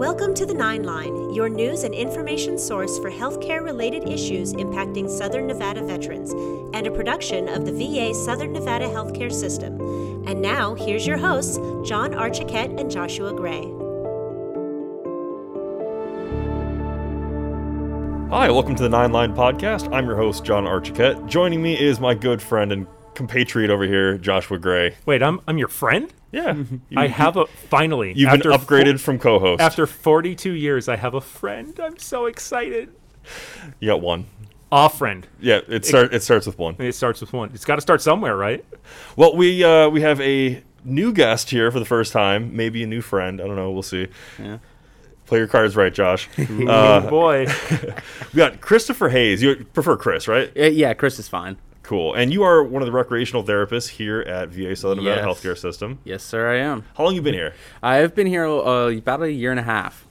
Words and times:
Welcome 0.00 0.32
to 0.36 0.46
the 0.46 0.54
Nine 0.54 0.84
Line, 0.84 1.34
your 1.34 1.50
news 1.50 1.84
and 1.84 1.94
information 1.94 2.56
source 2.56 2.98
for 3.00 3.10
healthcare 3.10 3.62
related 3.62 4.08
issues 4.08 4.54
impacting 4.54 5.10
Southern 5.10 5.46
Nevada 5.46 5.84
veterans, 5.84 6.30
and 6.72 6.86
a 6.86 6.90
production 6.90 7.50
of 7.50 7.66
the 7.66 7.72
VA 7.72 8.14
Southern 8.14 8.54
Nevada 8.54 8.86
Healthcare 8.86 9.30
System. 9.30 9.78
And 10.26 10.40
now, 10.40 10.74
here's 10.74 11.06
your 11.06 11.18
hosts, 11.18 11.58
John 11.86 12.12
Archiquette 12.12 12.80
and 12.80 12.90
Joshua 12.90 13.34
Gray. 13.34 13.60
Hi, 18.30 18.50
welcome 18.50 18.74
to 18.76 18.82
the 18.82 18.88
Nine 18.88 19.12
Line 19.12 19.34
Podcast. 19.34 19.92
I'm 19.92 20.06
your 20.06 20.16
host, 20.16 20.46
John 20.46 20.64
Archiquette. 20.64 21.26
Joining 21.26 21.62
me 21.62 21.78
is 21.78 22.00
my 22.00 22.14
good 22.14 22.40
friend 22.40 22.72
and 22.72 22.86
compatriot 23.14 23.68
over 23.68 23.84
here, 23.84 24.16
Joshua 24.16 24.58
Gray. 24.58 24.96
Wait, 25.04 25.22
I'm 25.22 25.42
I'm 25.46 25.58
your 25.58 25.68
friend. 25.68 26.10
Yeah, 26.32 26.54
you, 26.88 27.00
I 27.00 27.08
have 27.08 27.36
a 27.36 27.46
finally. 27.46 28.12
You've 28.14 28.30
been 28.30 28.52
upgraded 28.52 28.92
fo- 28.92 28.98
from 28.98 29.18
co-host. 29.18 29.60
after 29.60 29.86
42 29.86 30.52
years. 30.52 30.88
I 30.88 30.96
have 30.96 31.14
a 31.14 31.20
friend. 31.20 31.78
I'm 31.80 31.98
so 31.98 32.26
excited. 32.26 32.92
you 33.80 33.88
got 33.88 34.00
one. 34.00 34.26
A 34.72 34.88
friend. 34.88 35.26
Yeah, 35.40 35.60
it 35.66 35.84
start 35.84 36.14
it 36.14 36.22
starts 36.22 36.46
with 36.46 36.58
one. 36.58 36.76
It 36.78 36.94
starts 36.94 37.20
with 37.20 37.32
one. 37.32 37.50
It's 37.54 37.64
got 37.64 37.74
to 37.76 37.80
start 37.80 38.00
somewhere, 38.00 38.36
right? 38.36 38.64
Well, 39.16 39.34
we 39.36 39.64
uh, 39.64 39.88
we 39.88 40.00
have 40.02 40.20
a 40.20 40.62
new 40.84 41.12
guest 41.12 41.50
here 41.50 41.70
for 41.72 41.80
the 41.80 41.84
first 41.84 42.12
time. 42.12 42.54
Maybe 42.56 42.82
a 42.84 42.86
new 42.86 43.02
friend. 43.02 43.40
I 43.40 43.46
don't 43.46 43.56
know. 43.56 43.72
We'll 43.72 43.82
see. 43.82 44.06
Yeah. 44.38 44.58
Play 45.26 45.38
your 45.38 45.48
cards 45.48 45.76
right, 45.76 45.92
Josh. 45.92 46.28
oh 46.38 46.68
uh, 46.68 47.10
boy. 47.10 47.46
we 48.32 48.36
got 48.36 48.60
Christopher 48.60 49.08
Hayes. 49.08 49.42
You 49.42 49.64
prefer 49.72 49.96
Chris, 49.96 50.28
right? 50.28 50.50
Uh, 50.56 50.64
yeah, 50.64 50.94
Chris 50.94 51.18
is 51.18 51.28
fine. 51.28 51.56
Cool. 51.90 52.14
And 52.14 52.32
you 52.32 52.44
are 52.44 52.62
one 52.62 52.82
of 52.82 52.86
the 52.86 52.92
recreational 52.92 53.42
therapists 53.42 53.88
here 53.88 54.20
at 54.20 54.50
VA 54.50 54.76
Southern 54.76 55.02
Nevada 55.02 55.26
Yes. 55.26 55.40
Healthcare 55.42 55.58
System. 55.58 55.98
Yes, 56.04 56.22
sir, 56.22 56.48
I 56.48 56.58
am. 56.58 56.84
How 56.96 57.02
long 57.02 57.16
you 57.16 57.20
been 57.20 57.34
here? 57.34 57.52
I've 57.82 58.14
been 58.14 58.28
here 58.28 58.46
uh, 58.46 58.90
about 58.96 59.22
a 59.22 59.32
year 59.32 59.50
and 59.50 59.58
a 59.58 59.64
half. 59.64 60.06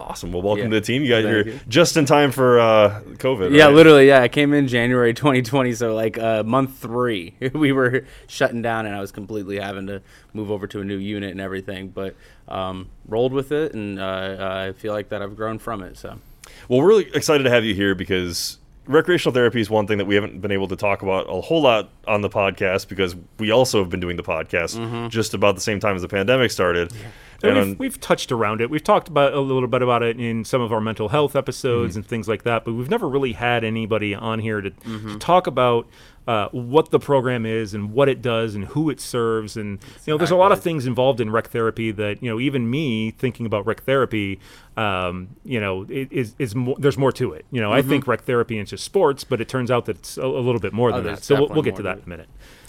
Awesome. 0.00 0.32
Well, 0.32 0.42
welcome 0.42 0.64
Yeah. 0.64 0.70
to 0.70 0.80
the 0.80 0.84
team. 0.84 1.02
You 1.04 1.10
got 1.10 1.22
Thank 1.22 1.46
here 1.46 1.46
you. 1.54 1.60
just 1.68 1.96
in 1.96 2.06
time 2.06 2.32
for 2.32 2.58
uh, 2.58 3.02
COVID. 3.18 3.54
Yeah, 3.54 3.66
right? 3.66 3.74
literally. 3.74 4.08
Yeah, 4.08 4.20
I 4.20 4.26
came 4.26 4.52
in 4.52 4.66
January 4.66 5.14
2020, 5.14 5.74
so 5.74 5.94
like 5.94 6.18
uh, 6.18 6.42
month 6.42 6.76
three, 6.78 7.36
we 7.54 7.70
were 7.70 8.04
shutting 8.26 8.60
down, 8.60 8.86
and 8.86 8.96
I 8.96 9.00
was 9.00 9.12
completely 9.12 9.60
having 9.60 9.86
to 9.86 10.02
move 10.34 10.50
over 10.50 10.66
to 10.66 10.80
a 10.80 10.84
new 10.84 10.98
unit 10.98 11.30
and 11.30 11.40
everything. 11.40 11.90
But 11.90 12.16
um, 12.48 12.88
rolled 13.06 13.32
with 13.32 13.52
it, 13.52 13.74
and 13.74 14.00
uh, 14.00 14.36
I 14.40 14.72
feel 14.72 14.92
like 14.92 15.10
that 15.10 15.22
I've 15.22 15.36
grown 15.36 15.60
from 15.60 15.82
it. 15.84 15.98
So 15.98 16.18
Well, 16.68 16.80
we're 16.80 16.88
really 16.88 17.08
excited 17.14 17.44
to 17.44 17.50
have 17.50 17.64
you 17.64 17.74
here 17.76 17.94
because 17.94 18.58
recreational 18.86 19.32
therapy 19.34 19.60
is 19.60 19.68
one 19.70 19.86
thing 19.86 19.98
that 19.98 20.04
we 20.04 20.14
haven't 20.14 20.40
been 20.40 20.52
able 20.52 20.68
to 20.68 20.76
talk 20.76 21.02
about 21.02 21.26
a 21.28 21.40
whole 21.40 21.62
lot 21.62 21.90
on 22.06 22.20
the 22.22 22.28
podcast 22.30 22.88
because 22.88 23.16
we 23.38 23.50
also 23.50 23.80
have 23.80 23.90
been 23.90 24.00
doing 24.00 24.16
the 24.16 24.22
podcast 24.22 24.76
Mm-hmm. 24.78 25.08
just 25.08 25.34
about 25.34 25.54
the 25.54 25.60
same 25.60 25.80
time 25.80 25.96
as 25.96 26.02
the 26.02 26.08
pandemic 26.08 26.50
started. 26.50 26.92
And 27.42 27.56
And 27.58 27.68
we've, 27.70 27.78
we've 27.78 28.00
touched 28.00 28.32
around 28.32 28.60
it. 28.60 28.70
We've 28.70 28.82
talked 28.82 29.08
about 29.08 29.34
a 29.34 29.40
little 29.40 29.68
bit 29.68 29.82
about 29.82 30.02
it 30.02 30.18
in 30.18 30.44
some 30.44 30.60
of 30.62 30.72
our 30.72 30.80
mental 30.80 31.08
health 31.08 31.36
episodes 31.36 31.92
Mm-hmm. 31.92 31.98
and 32.00 32.06
things 32.06 32.28
like 32.28 32.44
that, 32.44 32.64
but 32.64 32.72
we've 32.74 32.88
never 32.90 33.08
really 33.08 33.32
had 33.32 33.62
anybody 33.64 34.14
on 34.14 34.38
here 34.38 34.60
to, 34.60 34.70
Mm-hmm. 34.70 35.12
to 35.14 35.18
talk 35.18 35.46
about 35.46 35.86
uh, 36.26 36.48
what 36.50 36.90
the 36.90 36.98
program 36.98 37.46
is 37.46 37.72
and 37.74 37.92
what 37.92 38.08
it 38.08 38.20
does 38.20 38.54
and 38.54 38.64
who 38.66 38.90
it 38.90 39.00
serves. 39.00 39.56
And 39.56 39.78
you 40.04 40.12
know, 40.12 40.18
there's 40.18 40.30
a 40.30 40.36
lot 40.36 40.52
of 40.52 40.60
things 40.60 40.86
involved 40.86 41.20
in 41.20 41.30
rec 41.30 41.48
therapy 41.48 41.90
that 41.92 42.22
you 42.22 42.30
know, 42.30 42.40
even 42.40 42.68
me 42.68 43.12
thinking 43.12 43.46
about 43.46 43.66
rec 43.66 43.82
therapy, 43.84 44.40
um, 44.76 45.28
you 45.44 45.60
know, 45.60 45.86
it 45.88 46.12
is 46.12 46.34
is 46.38 46.54
more, 46.54 46.76
there's 46.78 46.98
more 46.98 47.12
to 47.12 47.32
it. 47.32 47.46
You 47.50 47.60
know, 47.60 47.72
I 47.72 47.82
think 47.82 48.06
rec 48.06 48.22
therapy 48.22 48.58
is 48.58 48.70
just 48.70 48.84
sports, 48.84 49.24
but 49.24 49.40
it 49.40 49.48
turns 49.48 49.70
out 49.70 49.86
that 49.86 49.98
it's 49.98 50.18
a, 50.18 50.22
a 50.24 50.42
little 50.42 50.60
bit 50.60 50.72
more 50.72 50.90
than 50.92 51.04
there's 51.04 51.18
that. 51.20 51.24
So 51.24 51.34
we'll, 51.36 51.48
we'll 51.48 51.62
get 51.62 51.76
to 51.76 51.82
that 51.82 51.98
in 51.98 52.04
a 52.04 52.08
minute. 52.08 52.28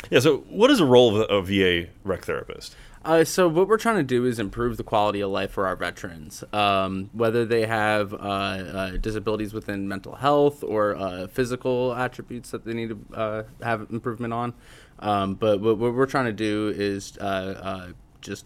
yeah, 0.10 0.20
so 0.20 0.38
what 0.50 0.70
is 0.70 0.78
the 0.78 0.86
role 0.86 1.20
of 1.22 1.30
a 1.30 1.42
VA 1.42 1.90
rec 2.04 2.26
therapist? 2.26 2.76
Uh, 3.08 3.24
so 3.24 3.48
what 3.48 3.70
we're 3.70 3.78
trying 3.78 3.96
to 3.96 4.04
do 4.04 4.26
is 4.26 4.38
improve 4.38 4.76
the 4.76 4.84
quality 4.84 5.22
of 5.22 5.32
life 5.32 5.52
for 5.52 5.66
our 5.66 5.78
veterans, 5.78 6.44
um, 6.52 7.10
whether 7.14 7.46
they 7.46 7.66
have 7.66 8.14
uh, 8.14 8.18
uh, 8.18 8.92
disabilities 8.98 9.54
within 9.54 9.88
mental 9.88 10.16
health 10.16 10.62
or 10.62 10.94
uh, 10.98 11.26
physical 11.28 11.96
attributes 11.96 12.52
that 12.52 12.66
they 12.66 12.74
need 12.74 12.90
to 12.90 13.16
uh, 13.16 13.44
have 13.64 13.88
improvement 13.92 14.34
on. 14.34 14.54
Um, 15.00 15.36
but 15.36 15.62
what, 15.62 15.78
what 15.78 15.94
we're 15.94 16.06
trying 16.06 16.26
to 16.26 16.34
do 16.34 16.74
is 16.76 17.18
uh, 17.20 17.94
just 18.20 18.46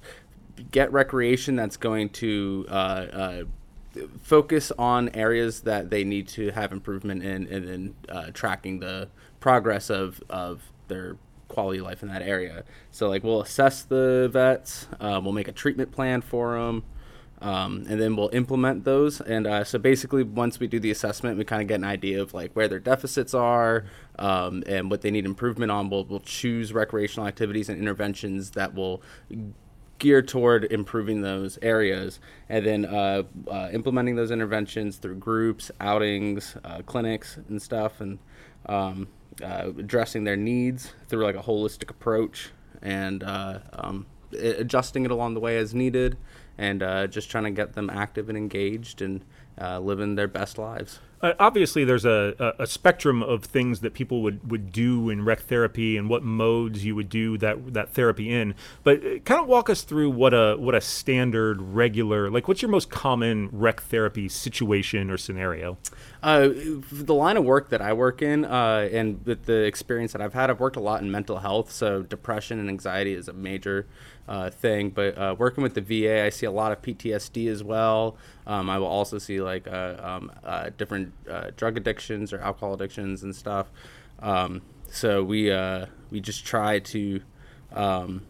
get 0.70 0.94
recreation 0.94 1.56
that's 1.56 1.78
going 1.78 2.10
to 2.10 3.48
focus 4.22 4.72
on 4.78 5.10
areas 5.16 5.62
that 5.62 5.90
they 5.90 6.04
need 6.04 6.28
to 6.28 6.52
have 6.52 6.72
improvement 6.72 7.24
in, 7.24 7.48
and 7.48 7.68
then 7.68 8.32
tracking 8.34 8.80
the 8.80 9.10
progress 9.40 9.90
of 9.90 10.22
of 10.30 10.72
their 10.88 11.18
quality 11.52 11.80
of 11.80 11.86
life 11.86 12.02
in 12.02 12.10
that 12.10 12.22
area. 12.22 12.64
So 12.90 13.10
like 13.10 13.24
we'll 13.24 13.42
assess 13.42 13.84
the 13.84 14.30
vets, 14.32 14.88
uh, 15.00 15.20
we'll 15.24 15.34
make 15.34 15.48
a 15.48 15.52
treatment 15.52 15.92
plan 15.92 16.22
for 16.22 16.58
them. 16.58 16.84
Um, 17.42 17.88
and 17.90 18.00
then 18.00 18.16
we'll 18.16 18.30
implement 18.34 18.84
those. 18.84 19.20
And 19.20 19.48
uh, 19.48 19.64
so 19.64 19.80
basically, 19.80 20.22
once 20.22 20.60
we 20.60 20.68
do 20.68 20.80
the 20.80 20.92
assessment, 20.92 21.40
we 21.40 21.44
kind 21.44 21.60
of 21.60 21.68
get 21.68 21.76
an 21.76 21.84
idea 21.84 22.22
of 22.22 22.36
like 22.36 22.54
where 22.54 22.68
their 22.68 22.80
deficits 22.80 23.34
are 23.34 23.86
um, 24.20 24.64
and 24.68 24.92
what 24.92 25.02
they 25.02 25.10
need 25.10 25.26
improvement 25.26 25.72
on. 25.72 25.90
We'll, 25.90 26.06
we'll 26.06 26.20
choose 26.20 26.72
recreational 26.72 27.28
activities 27.28 27.68
and 27.68 27.80
interventions 27.80 28.52
that 28.52 28.76
will 28.76 29.02
geared 29.98 30.28
toward 30.28 30.66
improving 30.72 31.22
those 31.22 31.60
areas 31.62 32.20
and 32.50 32.66
then 32.66 32.86
uh, 32.86 33.22
uh, 33.48 33.70
implementing 33.72 34.16
those 34.16 34.32
interventions 34.32 34.98
through 34.98 35.14
groups 35.14 35.70
outings 35.80 36.58
uh, 36.64 36.82
clinics 36.88 37.38
and 37.50 37.62
stuff 37.62 38.02
and 38.02 38.18
um, 38.66 39.08
uh, 39.44 39.72
addressing 39.78 40.24
their 40.24 40.38
needs 40.38 40.94
through 41.08 41.24
like 41.24 41.36
a 41.36 41.42
holistic 41.42 41.90
approach 41.90 42.52
and 42.82 43.24
uh, 43.24 43.60
um, 43.74 44.06
adjusting 44.34 45.06
it 45.06 45.12
along 45.12 45.34
the 45.34 45.40
way 45.40 45.58
as 45.58 45.74
needed 45.74 46.18
and 46.58 46.84
uh, 46.84 47.08
just 47.08 47.30
trying 47.30 47.44
to 47.44 47.52
get 47.52 47.74
them 47.74 47.90
active 47.90 48.30
and 48.30 48.38
engaged 48.38 49.02
and 49.02 49.24
uh, 49.60 49.80
living 49.80 50.16
their 50.16 50.28
best 50.28 50.58
lives 50.58 51.00
Uh, 51.22 51.34
obviously, 51.40 51.84
there's 51.84 52.06
a, 52.06 52.36
a, 52.40 52.64
a 52.64 52.68
spectrum 52.68 53.22
of 53.22 53.44
things 53.44 53.82
that 53.82 53.94
people 53.94 54.22
would, 54.22 54.50
would 54.50 54.72
do 54.72 55.10
in 55.10 55.24
rec 55.24 55.42
therapy 55.42 55.98
and 55.98 56.10
what 56.10 56.24
modes 56.24 56.84
you 56.84 56.96
would 56.96 57.10
do 57.10 57.38
that 57.38 57.74
that 57.74 57.90
therapy 57.94 58.32
in. 58.32 58.56
But 58.84 59.06
uh, 59.06 59.20
kind 59.20 59.42
of 59.42 59.48
walk 59.48 59.70
us 59.70 59.84
through 59.84 60.10
what 60.12 60.34
a 60.34 60.56
what 60.58 60.76
a 60.76 60.82
standard 60.82 61.62
regular 61.62 62.30
like 62.30 62.48
what's 62.48 62.62
your 62.62 62.72
most 62.72 62.90
common 62.90 63.50
rec 63.52 63.82
therapy 63.82 64.30
situation 64.30 65.10
or 65.10 65.18
scenario? 65.18 65.78
Uh, 66.24 66.50
the 66.92 67.14
line 67.14 67.38
of 67.38 67.44
work 67.44 67.70
that 67.70 67.82
I 67.82 67.94
work 67.94 68.22
in, 68.22 68.46
uh, 68.46 68.88
and 68.92 69.24
the 69.26 69.64
experience 69.64 70.12
that 70.14 70.22
I've 70.22 70.34
had, 70.34 70.50
I've 70.50 70.60
worked 70.60 70.76
a 70.76 70.82
lot 70.82 71.02
in 71.02 71.10
mental 71.10 71.40
health. 71.40 71.72
So 71.72 72.04
depression 72.04 72.60
and 72.60 72.70
anxiety 72.70 73.14
is 73.14 73.28
a 73.28 73.34
major 73.34 73.88
uh, 74.32 74.50
thing. 74.50 74.90
But 74.90 75.18
uh, 75.18 75.36
working 75.38 75.62
with 75.62 75.74
the 75.74 75.82
VA, 75.82 76.24
I 76.24 76.30
see 76.30 76.46
a 76.46 76.52
lot 76.52 76.72
of 76.72 76.82
PTSD 76.82 77.50
as 77.50 77.66
well. 77.66 78.16
Um, 78.48 78.70
I 78.70 78.80
will 78.80 78.88
also 78.88 79.18
see 79.18 79.42
like 79.42 79.68
uh, 79.68 79.98
um, 80.02 80.32
uh, 80.46 80.70
different 80.78 81.14
uh, 81.30 81.52
drug 81.58 81.76
addictions 81.76 82.32
or 82.32 82.40
alcohol 82.40 82.74
addictions 82.74 83.24
and 83.24 83.36
stuff. 83.36 83.68
Um, 84.20 84.62
so 84.88 85.22
we 85.22 85.54
we 86.12 86.22
just 86.22 86.46
try 86.46 86.80
to 86.80 87.22
um, 87.74 88.26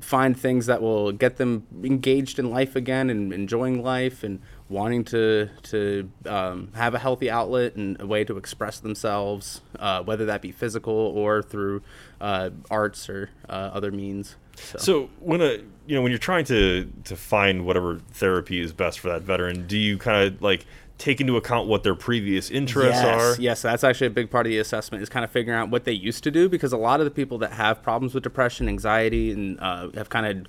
find 0.00 0.38
things 0.38 0.64
that 0.64 0.80
will 0.80 1.12
get 1.12 1.36
them 1.36 1.66
engaged 1.82 2.38
in 2.38 2.50
life 2.50 2.74
again 2.74 3.10
and 3.10 3.34
enjoying 3.34 3.82
life 3.82 4.24
and 4.24 4.40
wanting 4.70 5.04
to 5.04 5.50
to 5.62 6.10
um, 6.24 6.72
have 6.74 6.94
a 6.94 6.98
healthy 6.98 7.30
outlet 7.30 7.76
and 7.76 8.00
a 8.00 8.06
way 8.06 8.24
to 8.24 8.38
express 8.38 8.80
themselves, 8.80 9.60
uh, 9.78 10.02
whether 10.02 10.24
that 10.24 10.40
be 10.40 10.52
physical 10.52 10.94
or 10.94 11.42
through 11.42 11.82
uh, 12.18 12.48
arts 12.70 13.10
or 13.10 13.28
uh, 13.46 13.70
other 13.74 13.92
means. 13.92 14.36
So, 14.56 14.78
So 14.78 15.10
when 15.20 15.40
a 15.40 15.58
you 15.86 15.94
know 15.94 16.02
when 16.02 16.12
you're 16.12 16.18
trying 16.18 16.44
to 16.46 16.90
to 17.04 17.16
find 17.16 17.66
whatever 17.66 18.00
therapy 18.12 18.60
is 18.60 18.72
best 18.72 19.00
for 19.00 19.08
that 19.08 19.22
veteran, 19.22 19.66
do 19.66 19.76
you 19.78 19.98
kind 19.98 20.26
of 20.26 20.42
like 20.42 20.66
take 20.96 21.20
into 21.20 21.36
account 21.36 21.68
what 21.68 21.82
their 21.82 21.94
previous 21.94 22.50
interests 22.50 23.02
yes, 23.02 23.20
are? 23.20 23.40
Yes, 23.40 23.62
that's 23.62 23.84
actually 23.84 24.06
a 24.06 24.10
big 24.10 24.30
part 24.30 24.46
of 24.46 24.50
the 24.50 24.58
assessment 24.58 25.02
is 25.02 25.08
kind 25.08 25.24
of 25.24 25.30
figuring 25.30 25.58
out 25.58 25.68
what 25.70 25.84
they 25.84 25.92
used 25.92 26.22
to 26.24 26.30
do 26.30 26.48
because 26.48 26.72
a 26.72 26.76
lot 26.76 27.00
of 27.00 27.04
the 27.04 27.10
people 27.10 27.38
that 27.38 27.52
have 27.52 27.82
problems 27.82 28.14
with 28.14 28.22
depression, 28.22 28.68
anxiety, 28.68 29.32
and 29.32 29.58
uh, 29.60 29.90
have 29.94 30.08
kind 30.08 30.26
of 30.26 30.46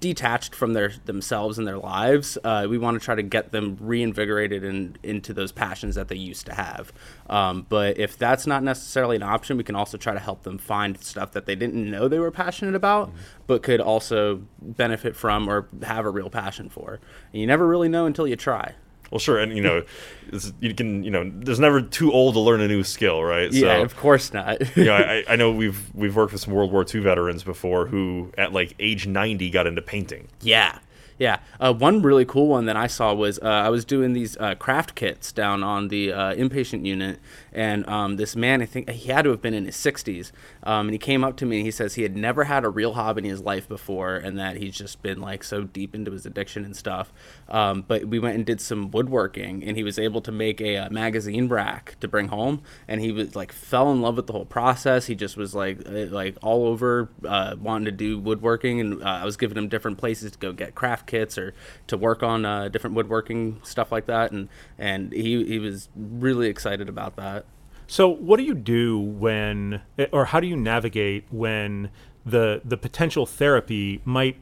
detached 0.00 0.54
from 0.54 0.72
their 0.72 0.92
themselves 1.04 1.58
and 1.58 1.66
their 1.66 1.78
lives, 1.78 2.38
uh, 2.44 2.66
we 2.68 2.78
want 2.78 2.98
to 2.98 3.04
try 3.04 3.14
to 3.14 3.22
get 3.22 3.52
them 3.52 3.76
reinvigorated 3.80 4.64
and 4.64 4.98
into 5.02 5.32
those 5.32 5.52
passions 5.52 5.94
that 5.94 6.08
they 6.08 6.16
used 6.16 6.46
to 6.46 6.54
have. 6.54 6.92
Um, 7.28 7.66
but 7.68 7.98
if 7.98 8.16
that's 8.16 8.46
not 8.46 8.62
necessarily 8.62 9.16
an 9.16 9.22
option, 9.22 9.56
we 9.56 9.64
can 9.64 9.76
also 9.76 9.98
try 9.98 10.12
to 10.14 10.20
help 10.20 10.42
them 10.42 10.58
find 10.58 11.00
stuff 11.02 11.32
that 11.32 11.46
they 11.46 11.54
didn't 11.54 11.90
know 11.90 12.08
they 12.08 12.18
were 12.18 12.30
passionate 12.30 12.74
about, 12.74 13.12
but 13.46 13.62
could 13.62 13.80
also 13.80 14.42
benefit 14.60 15.16
from 15.16 15.48
or 15.48 15.68
have 15.82 16.04
a 16.04 16.10
real 16.10 16.30
passion 16.30 16.68
for. 16.68 17.00
And 17.32 17.40
you 17.40 17.46
never 17.46 17.66
really 17.66 17.88
know 17.88 18.06
until 18.06 18.26
you 18.26 18.36
try. 18.36 18.74
Well, 19.10 19.18
sure, 19.18 19.38
and 19.38 19.54
you 19.54 19.62
know, 19.62 19.82
you 20.60 20.74
can 20.74 21.04
you 21.04 21.10
know, 21.10 21.30
there's 21.34 21.60
never 21.60 21.80
too 21.80 22.12
old 22.12 22.34
to 22.34 22.40
learn 22.40 22.60
a 22.60 22.68
new 22.68 22.82
skill, 22.82 23.22
right? 23.22 23.52
Yeah, 23.52 23.76
so, 23.76 23.82
of 23.82 23.96
course 23.96 24.32
not. 24.32 24.76
you 24.76 24.84
know, 24.84 24.94
I, 24.94 25.24
I 25.28 25.36
know 25.36 25.52
we've 25.52 25.94
we've 25.94 26.16
worked 26.16 26.32
with 26.32 26.42
some 26.42 26.54
World 26.54 26.72
War 26.72 26.84
II 26.92 27.00
veterans 27.00 27.44
before 27.44 27.86
who, 27.86 28.32
at 28.36 28.52
like 28.52 28.74
age 28.78 29.06
90, 29.06 29.50
got 29.50 29.66
into 29.66 29.82
painting. 29.82 30.28
Yeah. 30.42 30.78
Yeah, 31.18 31.38
uh, 31.58 31.72
one 31.72 32.02
really 32.02 32.26
cool 32.26 32.48
one 32.48 32.66
that 32.66 32.76
I 32.76 32.88
saw 32.88 33.14
was 33.14 33.38
uh, 33.38 33.46
I 33.46 33.70
was 33.70 33.86
doing 33.86 34.12
these 34.12 34.36
uh, 34.36 34.54
craft 34.54 34.94
kits 34.94 35.32
down 35.32 35.62
on 35.62 35.88
the 35.88 36.12
uh, 36.12 36.34
inpatient 36.34 36.84
unit, 36.84 37.20
and 37.52 37.88
um, 37.88 38.16
this 38.16 38.36
man, 38.36 38.60
I 38.60 38.66
think 38.66 38.90
he 38.90 39.10
had 39.10 39.22
to 39.22 39.30
have 39.30 39.40
been 39.40 39.54
in 39.54 39.64
his 39.64 39.76
60s, 39.76 40.30
um, 40.62 40.88
and 40.88 40.92
he 40.92 40.98
came 40.98 41.24
up 41.24 41.38
to 41.38 41.46
me 41.46 41.58
and 41.58 41.66
he 41.66 41.70
says 41.70 41.94
he 41.94 42.02
had 42.02 42.16
never 42.16 42.44
had 42.44 42.64
a 42.64 42.68
real 42.68 42.94
hobby 42.94 43.20
in 43.24 43.30
his 43.30 43.40
life 43.40 43.66
before, 43.66 44.16
and 44.16 44.38
that 44.38 44.56
he's 44.56 44.76
just 44.76 45.00
been 45.00 45.22
like 45.22 45.42
so 45.42 45.64
deep 45.64 45.94
into 45.94 46.12
his 46.12 46.26
addiction 46.26 46.66
and 46.66 46.76
stuff. 46.76 47.14
Um, 47.48 47.84
but 47.88 48.04
we 48.04 48.18
went 48.18 48.36
and 48.36 48.44
did 48.44 48.60
some 48.60 48.90
woodworking, 48.90 49.64
and 49.64 49.74
he 49.78 49.84
was 49.84 49.98
able 49.98 50.20
to 50.20 50.32
make 50.32 50.60
a, 50.60 50.74
a, 50.74 50.90
magazine 50.90 51.48
rack 51.48 51.96
to 52.00 52.08
bring 52.08 52.28
home, 52.28 52.60
and 52.86 53.00
he 53.00 53.10
was 53.10 53.34
like 53.34 53.52
fell 53.52 53.90
in 53.90 54.02
love 54.02 54.16
with 54.16 54.26
the 54.26 54.34
whole 54.34 54.44
process. 54.44 55.06
He 55.06 55.14
just 55.14 55.38
was 55.38 55.54
like 55.54 55.78
uh, 55.88 56.06
like 56.10 56.36
all 56.42 56.66
over 56.66 57.08
uh, 57.26 57.56
wanting 57.58 57.86
to 57.86 57.92
do 57.92 58.18
woodworking, 58.18 58.80
and 58.80 59.02
I 59.02 59.24
was 59.24 59.38
giving 59.38 59.56
him 59.56 59.68
different 59.68 59.96
places 59.96 60.32
to 60.32 60.38
go 60.38 60.52
get 60.52 60.74
craft 60.74 61.05
kits 61.06 61.38
or 61.38 61.54
to 61.86 61.96
work 61.96 62.22
on 62.22 62.44
uh, 62.44 62.68
different 62.68 62.96
woodworking 62.96 63.60
stuff 63.62 63.90
like 63.92 64.06
that, 64.06 64.32
and 64.32 64.48
and 64.78 65.12
he 65.12 65.44
he 65.44 65.58
was 65.58 65.88
really 65.94 66.48
excited 66.48 66.88
about 66.88 67.16
that. 67.16 67.44
So, 67.86 68.08
what 68.08 68.38
do 68.38 68.42
you 68.42 68.54
do 68.54 68.98
when, 68.98 69.82
or 70.12 70.26
how 70.26 70.40
do 70.40 70.46
you 70.46 70.56
navigate 70.56 71.24
when 71.30 71.90
the 72.24 72.60
the 72.64 72.76
potential 72.76 73.26
therapy 73.26 74.00
might 74.04 74.36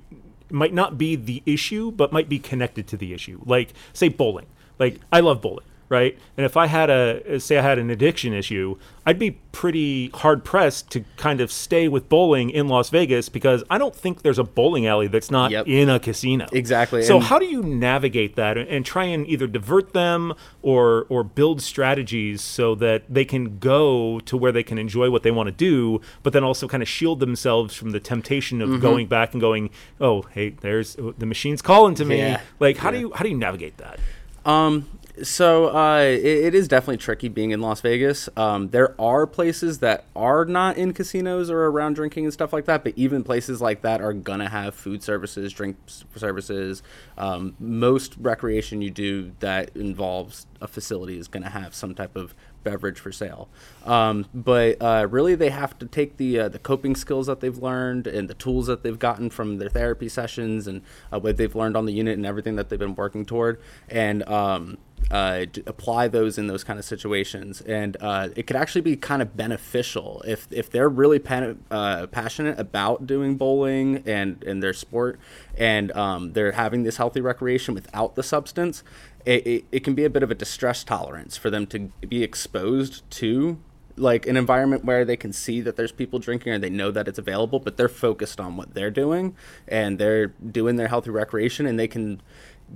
might 0.51 0.73
not 0.73 0.97
be 0.97 1.17
the 1.17 1.43
issue, 1.45 1.91
but 1.91 2.13
might 2.13 2.29
be 2.29 2.39
connected 2.39 2.87
to 2.89 2.97
the 2.97 3.13
issue? 3.13 3.41
Like, 3.45 3.73
say, 3.93 4.09
bowling. 4.09 4.47
Like, 4.79 5.01
I 5.13 5.21
love 5.21 5.41
bowling 5.41 5.65
right? 5.89 6.19
And 6.37 6.45
if 6.45 6.57
I 6.57 6.67
had 6.67 6.91
a 6.91 7.39
say 7.41 7.59
I 7.59 7.63
had 7.63 7.79
an 7.79 7.91
addiction 7.91 8.33
issue, 8.33 8.77
I'd 9.07 9.19
be 9.19 9.33
pretty 9.53 10.09
hard 10.09 10.45
pressed 10.45 10.91
to 10.91 11.05
kind 11.17 11.41
of 11.41 11.53
stay 11.53 11.89
with 11.89 12.09
bowling 12.09 12.51
in 12.51 12.69
Las 12.69 12.91
Vegas 12.91 13.29
because 13.29 13.63
I 13.71 13.79
don't 13.79 13.95
think 13.95 14.23
there's 14.23 14.39
a 14.39 14.45
bowling 14.45 14.87
alley 14.87 15.07
that's 15.07 15.31
not 15.31 15.51
yep. 15.51 15.67
in 15.69 15.89
a 15.89 16.01
casino. 16.01 16.47
Exactly. 16.53 17.03
So 17.03 17.17
and 17.17 17.25
how 17.25 17.39
do 17.39 17.47
you 17.47 17.63
navigate 17.63 18.37
that 18.37 18.57
and 18.57 18.85
try 18.85 19.05
and 19.05 19.27
either 19.27 19.47
divert 19.47 19.93
them 19.93 20.35
or 20.63 21.07
or 21.09 21.23
build 21.23 21.61
strategies 21.63 22.41
so 22.41 22.75
that 22.77 23.03
they 23.09 23.25
can 23.25 23.59
go 23.59 24.21
to 24.21 24.37
where 24.37 24.53
they 24.53 24.63
can 24.63 24.79
enjoy 24.79 25.11
what 25.11 25.23
they 25.23 25.31
want 25.31 25.49
to 25.49 25.53
do, 25.53 26.01
but 26.23 26.33
then 26.33 26.45
also 26.45 26.67
kind 26.67 26.83
of 26.83 26.89
shield 26.89 27.21
themselves 27.21 27.75
from 27.75 27.91
the 27.91 28.01
temptation 28.01 28.61
of 28.63 28.69
mm-hmm. 28.69 28.81
going 28.81 29.07
back 29.07 29.33
and 29.33 29.41
going, 29.41 29.71
"Oh, 30.01 30.23
hey, 30.23 30.51
there's 30.51 30.97
the 30.97 31.27
machine's 31.27 31.63
calling 31.63 31.95
to 31.97 32.05
me." 32.05 32.19
Yeah. 32.19 32.41
Like 32.59 32.79
how 32.79 32.89
yeah. 32.89 32.93
do 32.93 33.01
you 33.01 33.13
how 33.15 33.23
do 33.23 33.29
you 33.29 33.37
navigate 33.37 33.77
that? 33.79 33.99
Um, 34.45 34.89
so 35.23 35.75
uh, 35.75 36.01
it, 36.01 36.25
it 36.25 36.55
is 36.55 36.67
definitely 36.67 36.97
tricky 36.97 37.29
being 37.29 37.53
in 37.53 37.61
Las 37.61 37.81
Vegas. 37.81 38.29
Um, 38.37 38.71
there 38.71 39.01
are 39.01 39.27
places 39.27 39.79
that 39.79 40.07
are 40.17 40.45
not 40.45 40.77
in 40.77 40.93
casinos 40.93 41.51
or 41.51 41.67
around 41.67 41.95
drinking 41.95 42.25
and 42.25 42.33
stuff 42.33 42.53
like 42.53 42.65
that, 42.65 42.83
but 42.83 42.95
even 42.97 43.23
places 43.23 43.61
like 43.61 43.83
that 43.83 44.01
are 44.01 44.13
gonna 44.13 44.49
have 44.49 44.75
food 44.75 45.03
services, 45.03 45.53
drink 45.53 45.77
services. 46.17 46.83
Um, 47.17 47.55
most 47.61 48.17
recreation 48.19 48.83
you 48.83 48.91
do 48.91 49.33
that 49.41 49.77
involves 49.77 50.47
a 50.61 50.67
facility 50.67 51.19
is 51.19 51.29
gonna 51.29 51.51
have 51.51 51.75
some 51.75 51.95
type 51.95 52.17
of 52.17 52.35
beverage 52.65 52.99
for 52.99 53.13
sale. 53.13 53.49
Um, 53.85 54.27
but 54.35 54.79
uh, 54.81 55.07
really, 55.09 55.35
they 55.37 55.51
have 55.51 55.79
to 55.79 55.87
take 55.87 56.17
the 56.17 56.41
uh, 56.41 56.49
the 56.49 56.59
coping 56.59 56.97
skills 56.97 57.27
that 57.29 57.41
they've 57.41 57.57
learned 57.57 58.07
and 58.07 58.29
the 58.29 58.35
tools 58.35 58.67
that 58.67 58.83
they've 58.83 58.99
gotten 58.99 59.31
from 59.31 59.59
their 59.59 59.69
therapy 59.69 60.09
sessions 60.09 60.67
and 60.67 60.83
uh, 61.13 61.21
what 61.21 61.37
they've 61.37 61.55
learned 61.55 61.77
on 61.77 61.85
the 61.85 61.93
unit 61.93 62.17
and 62.17 62.27
everything 62.27 62.57
that 62.57 62.71
they've 62.71 62.79
been 62.79 62.97
working 62.97 63.25
toward, 63.25 63.61
and 63.89 64.27
um, 64.29 64.79
uh, 65.11 65.45
apply 65.67 66.09
those 66.09 66.39
in 66.39 66.47
those 66.47 66.65
kind 66.65 66.79
of 66.79 66.85
situations. 66.85 67.61
And 67.61 67.97
uh, 68.01 68.29
it 68.37 68.47
could 68.47 68.57
actually 68.57 68.81
be 68.81 68.97
kind 68.97 69.23
of 69.23 69.37
beneficial 69.37 70.23
if 70.27 70.49
if 70.51 70.71
they're 70.71 70.89
really 70.89 71.23
uh, 71.71 72.07
passionate 72.07 72.59
about 72.59 73.07
doing 73.07 73.37
bowling 73.37 74.03
and 74.07 74.43
and 74.45 74.63
their 74.63 74.73
sport, 74.73 75.19
and 75.57 75.93
um, 75.93 76.33
they're 76.33 76.53
having 76.53 76.83
this 76.83 76.97
healthy 76.97 77.21
recreation 77.21 77.75
without 77.75 78.15
the 78.15 78.23
substance 78.23 78.83
it, 79.25 79.47
it, 79.47 79.65
it 79.73 79.81
can 79.81 79.95
be 79.95 80.05
a 80.05 80.11
bit 80.11 80.23
of 80.23 80.31
a 80.31 80.35
distress 80.35 80.85
tolerance 80.85 81.37
for 81.37 81.51
them 81.51 81.67
to 81.69 81.91
be 82.07 82.23
exposed 82.23 83.09
to 83.13 83.59
like 83.97 84.27
an 84.27 84.37
environment 84.37 84.85
where 84.85 85.05
they 85.05 85.17
can 85.17 85.33
see 85.33 85.61
that 85.61 85.77
there's 85.77 85.93
people 85.93 86.19
drinking 86.19 86.53
and 86.53 86.65
they 86.65 86.71
know 86.71 86.91
that 86.91 87.07
it's 87.07 87.19
available, 87.19 87.61
but 87.61 87.77
they're 87.77 87.89
focused 87.89 88.41
on 88.41 88.57
what 88.57 88.75
they're 88.75 88.91
doing 88.91 89.37
and 89.69 89.99
they're 89.99 90.29
doing 90.29 90.77
their 90.77 90.89
healthy 90.89 91.11
recreation 91.11 91.65
and 91.65 91.79
they 91.79 91.87
can 91.87 92.21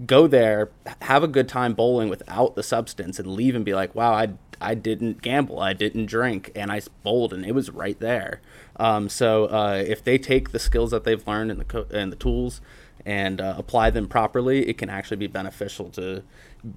go 0.06 0.26
there, 0.26 0.70
have 1.02 1.22
a 1.22 1.28
good 1.28 1.48
time 1.48 1.74
bowling 1.74 2.08
without 2.08 2.54
the 2.54 2.62
substance 2.62 3.18
and 3.18 3.28
leave 3.28 3.54
and 3.54 3.64
be 3.64 3.74
like, 3.74 3.94
wow, 3.94 4.12
I, 4.12 4.30
I 4.60 4.74
didn't 4.74 5.22
gamble, 5.22 5.60
I 5.60 5.72
didn't 5.72 6.06
drink, 6.06 6.50
and 6.54 6.70
I 6.70 6.80
bowled 7.02 7.32
and 7.32 7.44
it 7.44 7.54
was 7.54 7.70
right 7.70 7.98
there. 7.98 8.40
Um, 8.76 9.08
so 9.08 9.46
uh, 9.46 9.82
if 9.86 10.02
they 10.04 10.18
take 10.18 10.50
the 10.50 10.58
skills 10.58 10.90
that 10.92 11.04
they've 11.04 11.26
learned 11.26 11.50
and 11.50 11.60
the, 11.60 11.64
co- 11.64 11.86
and 11.90 12.12
the 12.12 12.16
tools 12.16 12.60
and 13.04 13.40
uh, 13.40 13.54
apply 13.56 13.90
them 13.90 14.08
properly, 14.08 14.68
it 14.68 14.78
can 14.78 14.90
actually 14.90 15.16
be 15.16 15.26
beneficial 15.26 15.90
to 15.90 16.22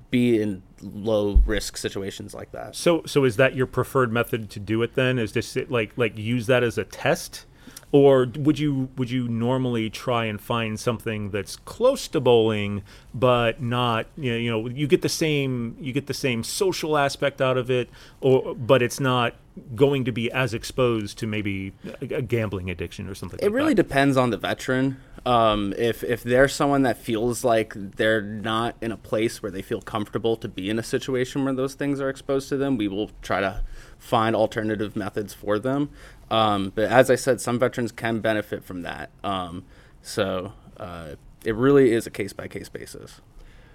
be 0.10 0.42
in 0.42 0.64
low 0.82 1.42
risk 1.46 1.78
situations 1.78 2.34
like 2.34 2.52
that. 2.52 2.76
So, 2.76 3.04
so 3.06 3.24
is 3.26 3.36
that 3.38 3.56
your 3.56 3.68
preferred 3.68 4.12
method 4.12 4.50
to 4.52 4.60
do 4.60 4.82
it? 4.84 4.94
Then 4.94 5.18
is 5.18 5.34
this 5.34 5.58
like 5.70 5.92
like 5.98 6.18
use 6.18 6.48
that 6.48 6.64
as 6.64 6.78
a 6.78 6.84
test, 6.84 7.46
or 7.92 8.28
would 8.38 8.58
you 8.58 8.90
would 8.98 9.10
you 9.10 9.28
normally 9.28 9.90
try 9.90 10.26
and 10.26 10.40
find 10.40 10.80
something 10.80 11.32
that's 11.32 11.56
close 11.58 12.08
to 12.08 12.20
bowling 12.20 12.84
but 13.14 13.62
not 13.62 14.06
you 14.16 14.32
know, 14.32 14.38
you 14.38 14.52
know 14.52 14.70
you 14.70 14.88
get 14.88 15.02
the 15.02 15.10
same 15.10 15.76
you 15.80 15.92
get 15.92 16.08
the 16.08 16.14
same 16.14 16.44
social 16.44 16.98
aspect 16.98 17.42
out 17.42 17.58
of 17.58 17.70
it, 17.70 17.90
or 18.22 18.56
but 18.56 18.82
it's 18.82 19.00
not 19.00 19.36
going 19.76 20.06
to 20.06 20.12
be 20.12 20.32
as 20.32 20.54
exposed 20.54 21.18
to 21.18 21.28
maybe 21.28 21.74
a 22.00 22.22
gambling 22.22 22.70
addiction 22.70 23.10
or 23.10 23.16
something. 23.16 23.38
It 23.42 23.46
like 23.46 23.54
really 23.54 23.74
that. 23.74 23.84
depends 23.84 24.16
on 24.16 24.30
the 24.30 24.38
veteran. 24.38 24.98
Um, 25.26 25.74
if 25.78 26.04
if 26.04 26.24
they're 26.24 26.48
someone 26.48 26.84
that 26.84 26.98
feels 26.98 27.44
like 27.44 27.74
they're 27.76 28.22
not 28.22 28.76
in 28.82 28.92
a 28.92 28.98
place 28.98 29.44
where 29.44 29.52
they 29.52 29.62
feel 29.62 29.82
comfortable 29.82 30.36
to 30.38 30.48
be 30.48 30.70
in 30.70 30.80
a 30.80 30.84
situation 30.84 31.44
where 31.44 31.54
those 31.54 31.74
things 31.74 32.00
are 32.00 32.10
exposed 32.10 32.50
to 32.50 32.58
them, 32.58 32.78
we 32.78 32.88
will 32.88 33.12
try 33.22 33.42
to 33.42 33.62
find 33.98 34.36
alternative 34.36 34.96
methods 34.96 35.34
for 35.34 35.60
them. 35.60 35.90
Um, 36.32 36.72
but 36.74 36.86
as 36.86 37.12
I 37.12 37.16
said, 37.16 37.42
some 37.42 37.60
veterans 37.60 37.92
can 37.92 38.22
benefit 38.22 38.64
from 38.64 38.82
that. 38.84 39.12
Um, 39.24 39.66
so 40.02 40.54
uh, 40.78 41.16
it 41.44 41.54
really 41.56 41.92
is 41.92 42.08
a 42.08 42.10
case 42.10 42.34
by 42.34 42.48
case 42.48 42.70
basis. 42.70 43.20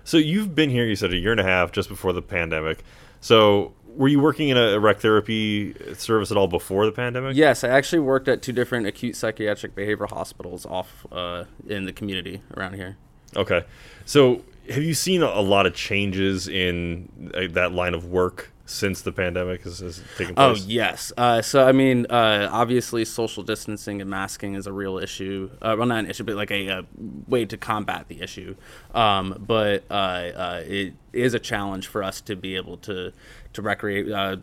So 0.05 0.17
you've 0.17 0.55
been 0.55 0.70
here, 0.70 0.87
you 0.87 0.97
said 0.97 1.12
a 1.12 1.17
year 1.17 1.32
and 1.32 1.41
a 1.41 1.44
half 1.44 1.70
just 1.70 1.88
before 1.88 2.12
the 2.12 2.23
pandemic. 2.23 2.82
So 3.20 3.75
were 3.87 4.08
you 4.08 4.20
working 4.20 4.49
in 4.49 4.56
a 4.56 4.81
rec 4.81 5.00
therapy 5.00 5.75
service 5.94 6.31
at 6.31 6.38
all 6.38 6.49
before 6.49 6.87
the 6.87 6.93
pandemic? 6.93 7.37
Yes, 7.37 7.62
I 7.62 7.69
actually 7.69 7.99
worked 7.99 8.26
at 8.26 8.41
two 8.41 8.53
different 8.53 8.87
acute 8.87 9.17
psychiatric 9.17 9.75
behavioral 9.75 10.11
hospitals 10.11 10.64
off 10.64 11.06
uh, 11.12 11.44
in 11.67 11.85
the 11.85 11.93
community 11.93 12.41
around 12.56 12.75
here. 12.75 12.97
Okay, 13.35 13.64
so 14.06 14.43
have 14.70 14.82
you 14.82 14.94
seen 14.94 15.23
a 15.23 15.41
lot 15.41 15.67
of 15.67 15.75
changes 15.75 16.49
in 16.49 17.08
that 17.53 17.73
line 17.73 17.93
of 17.93 18.06
work 18.06 18.53
since 18.67 19.01
the 19.01 19.13
pandemic 19.13 19.63
has, 19.63 19.79
has 19.79 20.03
taken 20.19 20.35
oh, 20.37 20.51
place? 20.51 20.65
Oh 20.65 20.69
yes. 20.69 21.13
Uh, 21.17 21.41
so 21.41 21.67
I 21.67 21.73
mean, 21.73 22.07
uh, 22.07 22.49
obviously, 22.53 23.05
social 23.05 23.43
distancing 23.43 24.01
and 24.01 24.11
masking 24.11 24.55
is 24.55 24.67
a 24.67 24.73
real 24.73 24.99
issue. 24.99 25.51
Uh, 25.63 25.77
well, 25.79 25.87
not 25.87 26.01
an 26.01 26.11
issue, 26.11 26.25
but 26.25 26.35
like 26.35 26.51
a, 26.51 26.69
a 26.69 26.87
way 27.29 27.44
to 27.46 27.56
combat 27.56 28.08
the 28.08 28.20
issue. 28.20 28.56
Um, 28.94 29.43
but 29.46 29.85
uh, 29.91 29.94
uh, 29.94 30.63
it 30.67 30.94
is 31.13 31.32
a 31.32 31.39
challenge 31.39 31.87
for 31.87 32.03
us 32.03 32.20
to 32.23 32.37
be 32.37 32.56
able 32.56 32.77
to 32.79 33.13
to 33.55 33.63
recreate 33.63 34.11
uh, 34.11 34.37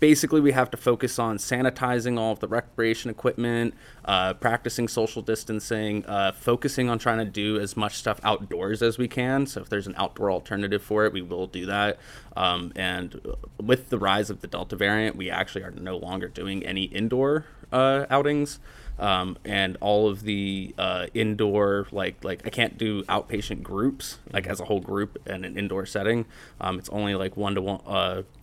basically 0.00 0.40
we 0.40 0.52
have 0.52 0.70
to 0.70 0.76
focus 0.76 1.18
on 1.18 1.36
sanitizing 1.36 2.18
all 2.18 2.32
of 2.32 2.40
the 2.40 2.48
recreation 2.48 3.10
equipment 3.10 3.74
uh, 4.04 4.34
practicing 4.34 4.88
social 4.88 5.22
distancing 5.22 6.04
uh, 6.06 6.32
focusing 6.32 6.88
on 6.88 6.98
trying 6.98 7.18
to 7.18 7.24
do 7.24 7.58
as 7.58 7.76
much 7.76 7.94
stuff 7.94 8.20
outdoors 8.22 8.82
as 8.82 8.98
we 8.98 9.08
can. 9.08 9.46
So 9.46 9.60
if 9.60 9.68
there's 9.68 9.86
an 9.86 9.94
outdoor 9.96 10.30
alternative 10.30 10.82
for 10.82 11.04
it 11.06 11.12
we 11.12 11.22
will 11.22 11.46
do 11.46 11.66
that. 11.66 11.98
Um, 12.36 12.72
and 12.74 13.20
with 13.58 13.90
the 13.90 13.98
rise 13.98 14.30
of 14.30 14.40
the 14.40 14.46
delta 14.46 14.76
variant 14.76 15.16
we 15.16 15.30
actually 15.30 15.62
are 15.62 15.70
no 15.70 15.96
longer 15.96 16.28
doing 16.28 16.64
any 16.64 16.84
indoor 16.84 17.46
uh, 17.72 18.06
outings. 18.10 18.58
Um, 18.98 19.38
and 19.46 19.78
all 19.80 20.10
of 20.10 20.24
the 20.24 20.74
uh, 20.76 21.06
indoor 21.14 21.86
like 21.90 22.22
like 22.22 22.46
I 22.46 22.50
can't 22.50 22.76
do 22.76 23.02
outpatient 23.04 23.62
groups 23.62 24.18
like 24.30 24.46
as 24.46 24.60
a 24.60 24.66
whole 24.66 24.80
group 24.80 25.16
in 25.26 25.44
an 25.44 25.56
indoor 25.56 25.86
setting. 25.86 26.26
Um, 26.60 26.78
it's 26.78 26.90
only 26.90 27.14
like 27.14 27.34
one 27.34 27.54
to 27.54 27.62
one 27.62 27.80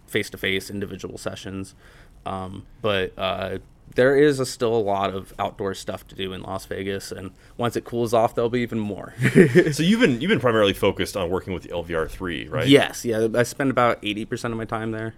face 0.07 0.29
to 0.31 0.37
face 0.37 0.69
individual 0.69 1.17
sessions. 1.17 1.75
Um, 2.25 2.65
but 2.81 3.13
uh, 3.17 3.59
there 3.95 4.15
is 4.15 4.39
a, 4.39 4.45
still 4.45 4.75
a 4.75 4.79
lot 4.79 5.13
of 5.13 5.33
outdoor 5.39 5.73
stuff 5.73 6.07
to 6.07 6.15
do 6.15 6.33
in 6.33 6.41
Las 6.41 6.65
Vegas, 6.65 7.11
and 7.11 7.31
once 7.57 7.75
it 7.75 7.85
cools 7.85 8.13
off, 8.13 8.35
there'll 8.35 8.49
be 8.49 8.59
even 8.59 8.79
more. 8.79 9.13
so 9.71 9.83
you've 9.83 9.99
been 9.99 10.21
you've 10.21 10.29
been 10.29 10.39
primarily 10.39 10.73
focused 10.73 11.15
on 11.15 11.29
working 11.29 11.53
with 11.53 11.63
the 11.63 11.69
LVR 11.69 12.09
three, 12.09 12.47
right? 12.47 12.67
Yes, 12.67 13.05
yeah. 13.05 13.27
I 13.33 13.43
spend 13.43 13.71
about 13.71 13.99
eighty 14.03 14.25
percent 14.25 14.51
of 14.51 14.57
my 14.57 14.65
time 14.65 14.91
there. 14.91 15.13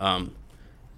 Um, 0.00 0.34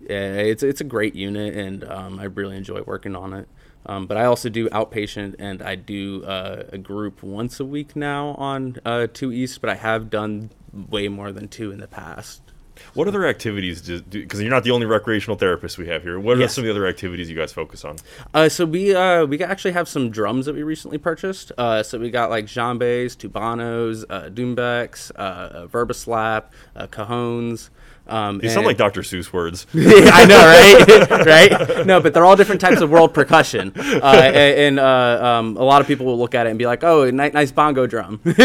yeah, 0.00 0.32
it's 0.34 0.62
it's 0.62 0.80
a 0.80 0.84
great 0.84 1.14
unit, 1.14 1.54
and 1.54 1.84
um, 1.84 2.18
I 2.18 2.24
really 2.24 2.56
enjoy 2.56 2.82
working 2.82 3.16
on 3.16 3.34
it. 3.34 3.48
Um, 3.86 4.06
but 4.06 4.16
I 4.16 4.24
also 4.26 4.48
do 4.48 4.68
outpatient, 4.70 5.36
and 5.38 5.62
I 5.62 5.74
do 5.74 6.24
uh, 6.24 6.64
a 6.72 6.78
group 6.78 7.22
once 7.22 7.60
a 7.60 7.64
week 7.64 7.96
now 7.96 8.34
on 8.34 8.76
uh, 8.84 9.08
two 9.12 9.32
East. 9.32 9.60
But 9.60 9.70
I 9.70 9.74
have 9.74 10.10
done 10.10 10.50
way 10.72 11.08
more 11.08 11.32
than 11.32 11.48
two 11.48 11.72
in 11.72 11.80
the 11.80 11.88
past. 11.88 12.42
What 12.94 13.08
other 13.08 13.26
activities 13.26 13.80
do? 13.80 14.00
Because 14.02 14.40
you're 14.40 14.50
not 14.50 14.64
the 14.64 14.70
only 14.72 14.86
recreational 14.86 15.36
therapist 15.36 15.78
we 15.78 15.86
have 15.88 16.02
here. 16.02 16.18
What 16.18 16.36
are 16.36 16.40
Yes. 16.40 16.54
some 16.54 16.62
of 16.62 16.66
the 16.66 16.70
other 16.72 16.86
activities 16.86 17.30
you 17.30 17.36
guys 17.36 17.52
focus 17.52 17.84
on? 17.84 17.96
Uh, 18.34 18.48
so 18.48 18.64
we 18.64 18.94
uh, 18.94 19.24
we 19.26 19.42
actually 19.42 19.72
have 19.72 19.88
some 19.88 20.10
drums 20.10 20.46
that 20.46 20.54
we 20.54 20.62
recently 20.62 20.98
purchased. 20.98 21.52
Uh, 21.58 21.82
so 21.82 21.98
we 21.98 22.10
got 22.10 22.30
like 22.30 22.46
djembes, 22.46 23.16
tubanos, 23.16 24.04
uh, 24.10 24.28
doumbeks, 24.30 25.10
uh, 25.16 25.18
uh, 25.20 25.66
vibraslap, 25.66 26.44
uh, 26.76 26.86
cajones. 26.86 27.70
Um, 28.08 28.40
You 28.42 28.48
sound 28.50 28.66
like 28.66 28.76
Dr. 28.76 29.02
Seuss 29.02 29.32
words. 29.32 29.66
I 29.74 30.24
know, 30.26 30.36
right? 30.44 31.26
right? 31.26 31.86
No, 31.86 32.00
but 32.00 32.12
they're 32.12 32.24
all 32.24 32.34
different 32.34 32.60
types 32.60 32.80
of 32.80 32.90
world 32.90 33.14
percussion, 33.14 33.72
uh, 33.76 34.04
and, 34.04 34.80
uh, 34.80 35.20
um, 35.38 35.56
a 35.56 35.62
lot 35.62 35.80
of 35.80 35.86
people 35.86 36.06
will 36.06 36.18
look 36.18 36.34
at 36.34 36.46
it 36.48 36.50
and 36.50 36.58
be 36.58 36.66
like, 36.66 36.82
"Oh, 36.82 37.08
ni- 37.08 37.28
nice 37.30 37.52
bongo 37.52 37.86
drum," 37.86 38.18
but, 38.24 38.36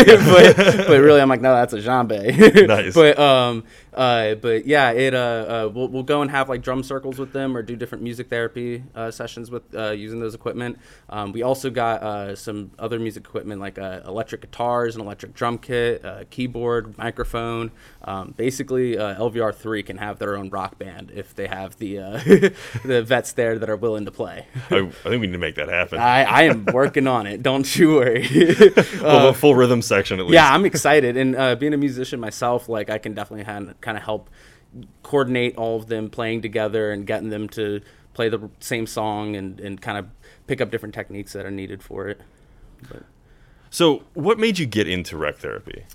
but 0.56 1.00
really, 1.02 1.20
I'm 1.20 1.30
like, 1.30 1.42
"No, 1.42 1.56
that's 1.56 1.74
a 1.74 1.78
djembe." 1.80 2.68
Nice. 2.68 2.94
But 2.94 3.18
um, 3.18 3.64
uh, 3.96 4.36
but 4.36 4.68
yeah, 4.68 4.92
it 4.92 5.14
uh, 5.14 5.18
uh, 5.18 5.72
we'll, 5.74 5.88
we'll 5.88 6.04
go 6.04 6.22
and 6.22 6.30
have 6.30 6.50
like 6.50 6.62
drum 6.62 6.84
circles 6.84 7.18
with 7.18 7.32
them 7.32 7.56
or 7.56 7.62
do 7.62 7.76
different 7.76 8.04
music 8.04 8.30
therapy 8.30 8.84
uh, 8.94 9.10
sessions 9.10 9.50
with 9.50 9.64
uh, 9.74 9.92
using 9.92 10.20
those 10.20 10.36
equipment. 10.36 10.78
Um, 11.10 11.32
we 11.32 11.44
also 11.44 11.70
got 11.70 12.04
uh, 12.04 12.36
some 12.36 12.72
other 12.78 13.00
music 13.00 13.24
equipment 13.24 13.62
like 13.62 13.80
uh, 13.80 14.02
electric 14.06 14.42
guitars, 14.42 14.96
an 14.96 15.02
electric 15.02 15.34
drum 15.34 15.58
kit, 15.58 16.04
uh, 16.04 16.26
keyboard, 16.30 16.98
microphone. 16.98 17.72
Um, 18.04 18.34
basically, 18.36 18.98
uh, 18.98 19.16
LVR3 19.16 19.86
can 19.86 19.98
have 19.98 20.20
their 20.20 20.36
own 20.36 20.50
rock 20.50 20.78
band 20.78 21.12
if 21.16 21.34
they 21.34 21.48
have 21.48 21.78
the 21.78 22.00
uh, 22.00 22.12
the 22.84 23.04
vets 23.06 23.32
there 23.32 23.58
that 23.58 23.70
are 23.70 23.78
willing 23.78 24.06
to 24.06 24.12
play. 24.12 24.46
I, 24.70 24.78
I 24.78 24.90
think 24.90 25.22
we 25.22 25.28
need 25.28 25.34
to 25.34 25.38
make 25.38 25.56
that 25.56 25.70
happen. 25.70 26.00
I, 26.00 26.24
I 26.24 26.42
am 26.44 26.66
working 26.66 27.08
on 27.08 27.28
it. 27.28 27.42
Don't 27.42 27.76
you 27.78 27.96
worry. 27.96 28.28
well, 29.02 29.30
a 29.30 29.34
full 29.34 29.56
rhythm 29.56 29.82
section 29.82 30.20
at 30.20 30.26
least. 30.26 30.34
yeah, 30.34 30.54
I'm 30.54 30.66
excited, 30.66 31.16
and 31.16 31.36
uh, 31.36 31.56
being 31.56 31.74
a 31.74 31.78
musician 31.78 32.20
myself, 32.20 32.68
like 32.68 32.90
I 32.90 32.98
can 32.98 33.14
definitely 33.14 33.46
kind 33.86 33.98
of 33.98 34.04
help 34.04 34.30
coordinate 35.04 35.56
all 35.56 35.78
of 35.78 35.88
them 35.88 36.10
playing 36.10 36.42
together 36.42 36.92
and 36.92 37.08
getting 37.08 37.30
them 37.30 37.48
to 37.48 37.82
play 38.14 38.28
the 38.28 38.50
same 38.60 38.88
song 38.88 39.36
and, 39.36 39.60
and 39.60 39.82
kind 39.82 39.98
of 39.98 40.08
pick 40.48 40.60
up 40.60 40.72
different 40.72 40.96
techniques 40.96 41.34
that 41.34 41.46
are 41.46 41.52
needed 41.52 41.84
for 41.84 42.08
it. 42.08 42.20
So, 43.70 44.04
what 44.14 44.40
made 44.40 44.60
you 44.60 44.66
get 44.66 44.88
into 44.88 45.18
rec 45.18 45.38
therapy? 45.38 45.86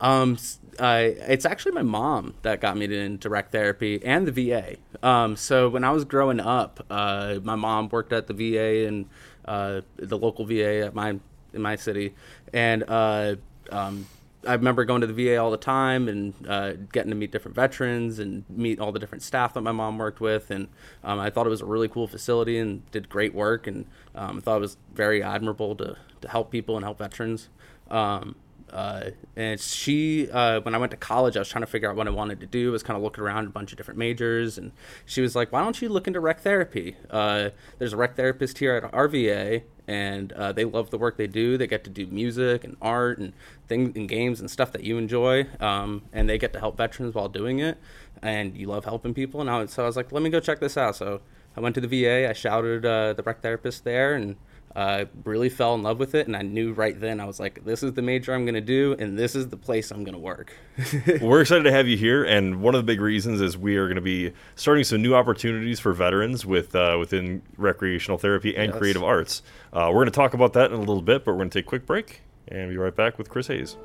Um, 0.00 0.36
uh, 0.78 1.10
it's 1.28 1.44
actually 1.44 1.72
my 1.72 1.82
mom 1.82 2.34
that 2.42 2.60
got 2.60 2.76
me 2.76 2.84
into 2.84 3.28
rec 3.28 3.52
therapy 3.52 4.04
and 4.04 4.26
the 4.26 4.32
VA. 4.32 4.76
Um, 5.02 5.36
so 5.36 5.68
when 5.68 5.84
I 5.84 5.90
was 5.90 6.04
growing 6.04 6.40
up, 6.40 6.84
uh, 6.90 7.38
my 7.42 7.54
mom 7.54 7.88
worked 7.88 8.12
at 8.12 8.26
the 8.26 8.34
VA 8.34 8.86
and 8.86 9.08
uh, 9.44 9.82
the 9.96 10.18
local 10.18 10.44
VA 10.44 10.86
at 10.86 10.94
my 10.94 11.18
in 11.54 11.60
my 11.60 11.76
city, 11.76 12.14
and 12.52 12.82
uh, 12.88 13.36
um, 13.70 14.06
I 14.46 14.54
remember 14.54 14.84
going 14.84 15.00
to 15.02 15.06
the 15.06 15.12
VA 15.12 15.36
all 15.36 15.50
the 15.50 15.56
time 15.56 16.08
and 16.08 16.34
uh, 16.48 16.72
getting 16.92 17.10
to 17.10 17.16
meet 17.16 17.30
different 17.30 17.54
veterans 17.54 18.18
and 18.18 18.44
meet 18.48 18.80
all 18.80 18.90
the 18.90 18.98
different 18.98 19.22
staff 19.22 19.54
that 19.54 19.60
my 19.60 19.72
mom 19.72 19.98
worked 19.98 20.20
with. 20.20 20.50
And 20.50 20.68
um, 21.04 21.20
I 21.20 21.30
thought 21.30 21.46
it 21.46 21.50
was 21.50 21.60
a 21.60 21.66
really 21.66 21.88
cool 21.88 22.08
facility 22.08 22.58
and 22.58 22.88
did 22.90 23.08
great 23.08 23.34
work. 23.34 23.66
And 23.66 23.86
um, 24.14 24.38
I 24.38 24.40
thought 24.40 24.56
it 24.56 24.60
was 24.60 24.76
very 24.92 25.22
admirable 25.22 25.76
to, 25.76 25.96
to 26.20 26.28
help 26.28 26.50
people 26.50 26.76
and 26.76 26.84
help 26.84 26.98
veterans. 26.98 27.48
Um, 27.90 28.34
uh, 28.72 29.10
and 29.36 29.60
she, 29.60 30.30
uh, 30.30 30.60
when 30.60 30.74
I 30.74 30.78
went 30.78 30.90
to 30.92 30.96
college, 30.96 31.36
I 31.36 31.40
was 31.40 31.48
trying 31.48 31.62
to 31.62 31.70
figure 31.70 31.90
out 31.90 31.96
what 31.96 32.06
I 32.06 32.10
wanted 32.10 32.40
to 32.40 32.46
do. 32.46 32.70
I 32.70 32.72
was 32.72 32.82
kind 32.82 32.96
of 32.96 33.02
looking 33.02 33.22
around 33.22 33.46
a 33.46 33.50
bunch 33.50 33.72
of 33.72 33.76
different 33.76 33.98
majors, 33.98 34.56
and 34.56 34.72
she 35.04 35.20
was 35.20 35.36
like, 35.36 35.52
"Why 35.52 35.62
don't 35.62 35.80
you 35.82 35.88
look 35.88 36.06
into 36.06 36.20
rec 36.20 36.40
therapy? 36.40 36.96
Uh, 37.10 37.50
there's 37.78 37.92
a 37.92 37.96
rec 37.96 38.16
therapist 38.16 38.58
here 38.58 38.74
at 38.74 38.90
RVA, 38.92 39.62
and 39.86 40.32
uh, 40.32 40.52
they 40.52 40.64
love 40.64 40.90
the 40.90 40.98
work 40.98 41.16
they 41.16 41.26
do. 41.26 41.58
They 41.58 41.66
get 41.66 41.84
to 41.84 41.90
do 41.90 42.06
music 42.06 42.64
and 42.64 42.76
art 42.80 43.18
and 43.18 43.32
things 43.68 43.92
and 43.96 44.08
games 44.08 44.40
and 44.40 44.50
stuff 44.50 44.72
that 44.72 44.84
you 44.84 44.96
enjoy, 44.96 45.46
um, 45.60 46.02
and 46.12 46.28
they 46.28 46.38
get 46.38 46.52
to 46.54 46.58
help 46.58 46.76
veterans 46.76 47.14
while 47.14 47.28
doing 47.28 47.58
it. 47.58 47.78
And 48.22 48.56
you 48.56 48.68
love 48.68 48.84
helping 48.84 49.14
people. 49.14 49.40
And 49.40 49.50
I, 49.50 49.66
so 49.66 49.82
I 49.82 49.86
was 49.86 49.96
like, 49.96 50.12
let 50.12 50.22
me 50.22 50.30
go 50.30 50.38
check 50.38 50.60
this 50.60 50.76
out. 50.76 50.94
So 50.94 51.20
I 51.56 51.60
went 51.60 51.74
to 51.74 51.80
the 51.80 51.88
VA. 51.88 52.28
I 52.28 52.32
shouted 52.32 52.86
uh, 52.86 53.12
the 53.12 53.22
rec 53.22 53.42
therapist 53.42 53.84
there, 53.84 54.14
and 54.14 54.36
uh, 54.74 55.04
really 55.24 55.48
fell 55.48 55.74
in 55.74 55.82
love 55.82 55.98
with 55.98 56.14
it. 56.14 56.26
And 56.26 56.36
I 56.36 56.42
knew 56.42 56.72
right 56.72 56.98
then 56.98 57.20
I 57.20 57.24
was 57.26 57.38
like, 57.38 57.64
this 57.64 57.82
is 57.82 57.92
the 57.92 58.02
major 58.02 58.32
I'm 58.34 58.44
going 58.44 58.54
to 58.54 58.60
do, 58.60 58.96
and 58.98 59.18
this 59.18 59.34
is 59.34 59.48
the 59.48 59.56
place 59.56 59.90
I'm 59.90 60.02
going 60.04 60.14
to 60.14 60.18
work. 60.20 60.54
We're 61.20 61.42
excited 61.42 61.64
to 61.64 61.72
have 61.72 61.86
you 61.88 61.96
here, 61.96 62.24
and 62.24 62.62
one 62.62 62.74
of 62.74 62.78
the 62.80 62.86
big 62.86 63.00
reasons 63.00 63.40
is 63.40 63.58
we 63.58 63.76
are 63.76 63.86
going 63.86 63.96
to 63.96 64.00
be 64.00 64.32
starting 64.54 64.84
some 64.84 65.02
new 65.02 65.14
opportunities 65.14 65.78
for 65.80 65.92
veterans 65.92 66.46
with 66.46 66.74
uh, 66.74 66.96
within 66.98 67.42
recreational 67.56 68.16
therapy 68.18 68.56
and 68.56 68.70
Yes. 68.72 68.78
creative 68.78 69.02
arts. 69.02 69.42
Uh, 69.72 69.86
we're 69.88 69.96
going 70.00 70.06
to 70.06 70.10
talk 70.12 70.32
about 70.34 70.52
that 70.54 70.70
in 70.70 70.76
a 70.76 70.80
little 70.80 71.02
bit, 71.02 71.24
but 71.24 71.32
we're 71.32 71.38
going 71.38 71.50
to 71.50 71.58
take 71.58 71.66
a 71.66 71.68
quick 71.68 71.84
break 71.86 72.22
and 72.48 72.70
be 72.70 72.76
right 72.76 72.94
back 72.96 73.18
with 73.18 73.28
Chris 73.28 73.48
Hayes. 73.48 73.76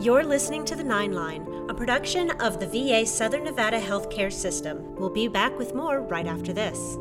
You're 0.00 0.22
listening 0.24 0.64
to 0.66 0.76
The 0.76 0.84
Nine 0.84 1.12
Line, 1.12 1.42
a 1.68 1.74
production 1.74 2.30
of 2.40 2.60
the 2.60 2.66
VA 2.68 3.04
Southern 3.04 3.44
Nevada 3.44 3.80
Healthcare 3.80 4.32
System. 4.32 4.94
We'll 4.94 5.10
be 5.10 5.26
back 5.28 5.58
with 5.58 5.74
more 5.74 6.00
right 6.00 6.26
after 6.26 6.52
this. 6.52 6.96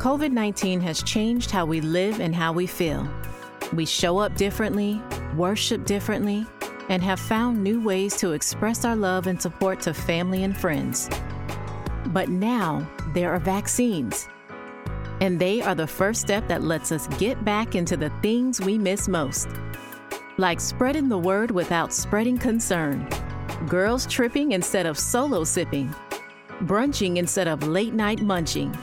COVID 0.00 0.32
19 0.32 0.80
has 0.80 1.02
changed 1.02 1.50
how 1.50 1.66
we 1.66 1.82
live 1.82 2.20
and 2.20 2.34
how 2.34 2.54
we 2.54 2.66
feel. 2.66 3.06
We 3.74 3.84
show 3.84 4.16
up 4.16 4.34
differently, 4.34 4.98
worship 5.36 5.84
differently, 5.84 6.46
and 6.88 7.02
have 7.02 7.20
found 7.20 7.62
new 7.62 7.82
ways 7.82 8.16
to 8.16 8.32
express 8.32 8.86
our 8.86 8.96
love 8.96 9.26
and 9.26 9.40
support 9.40 9.82
to 9.82 9.92
family 9.92 10.42
and 10.42 10.56
friends. 10.56 11.10
But 12.06 12.30
now 12.30 12.88
there 13.12 13.30
are 13.30 13.38
vaccines. 13.38 14.26
And 15.20 15.38
they 15.38 15.60
are 15.60 15.74
the 15.74 15.86
first 15.86 16.22
step 16.22 16.48
that 16.48 16.62
lets 16.62 16.92
us 16.92 17.06
get 17.18 17.44
back 17.44 17.74
into 17.74 17.98
the 17.98 18.08
things 18.22 18.58
we 18.58 18.78
miss 18.78 19.06
most. 19.06 19.50
Like 20.38 20.60
spreading 20.60 21.10
the 21.10 21.18
word 21.18 21.50
without 21.50 21.92
spreading 21.92 22.38
concern, 22.38 23.06
girls 23.68 24.06
tripping 24.06 24.52
instead 24.52 24.86
of 24.86 24.98
solo 24.98 25.44
sipping, 25.44 25.94
brunching 26.62 27.18
instead 27.18 27.48
of 27.48 27.68
late 27.68 27.92
night 27.92 28.22
munching, 28.22 28.74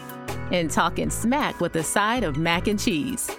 and 0.52 0.70
talking 0.70 1.10
smack 1.10 1.60
with 1.60 1.76
a 1.76 1.84
side 1.84 2.24
of 2.24 2.38
mac 2.38 2.68
and 2.68 2.80
cheese. 2.80 3.30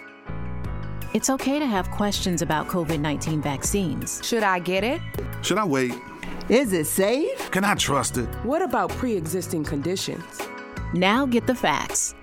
It's 1.15 1.31
okay 1.31 1.59
to 1.59 1.67
have 1.67 1.91
questions 1.91 2.43
about 2.43 2.69
COVID 2.69 3.01
19 3.01 3.41
vaccines. 3.41 4.21
Should 4.25 4.43
I 4.43 4.59
get 4.59 4.85
it? 4.85 5.01
Should 5.43 5.59
I 5.59 5.65
wait? 5.65 5.95
Is 6.49 6.73
it 6.73 6.87
safe? 6.87 7.51
Can 7.51 7.65
I 7.65 7.75
trust 7.75 8.19
it? 8.19 8.27
What 8.45 8.63
about 8.63 8.91
pre 8.91 9.15
existing 9.15 9.65
conditions? 9.65 10.43
Now 10.95 11.27
get 11.27 11.47
the 11.47 11.55
facts. 11.55 12.15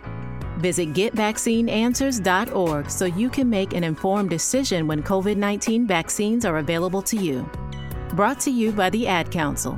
Visit 0.57 0.93
getvaccineanswers.org 0.93 2.89
so 2.89 3.05
you 3.05 3.29
can 3.29 3.49
make 3.49 3.73
an 3.73 3.83
informed 3.83 4.29
decision 4.29 4.87
when 4.87 5.03
COVID 5.03 5.35
19 5.37 5.85
vaccines 5.85 6.45
are 6.45 6.57
available 6.57 7.01
to 7.03 7.17
you. 7.17 7.49
Brought 8.13 8.39
to 8.41 8.51
you 8.51 8.71
by 8.71 8.89
the 8.89 9.07
Ad 9.07 9.31
Council. 9.31 9.77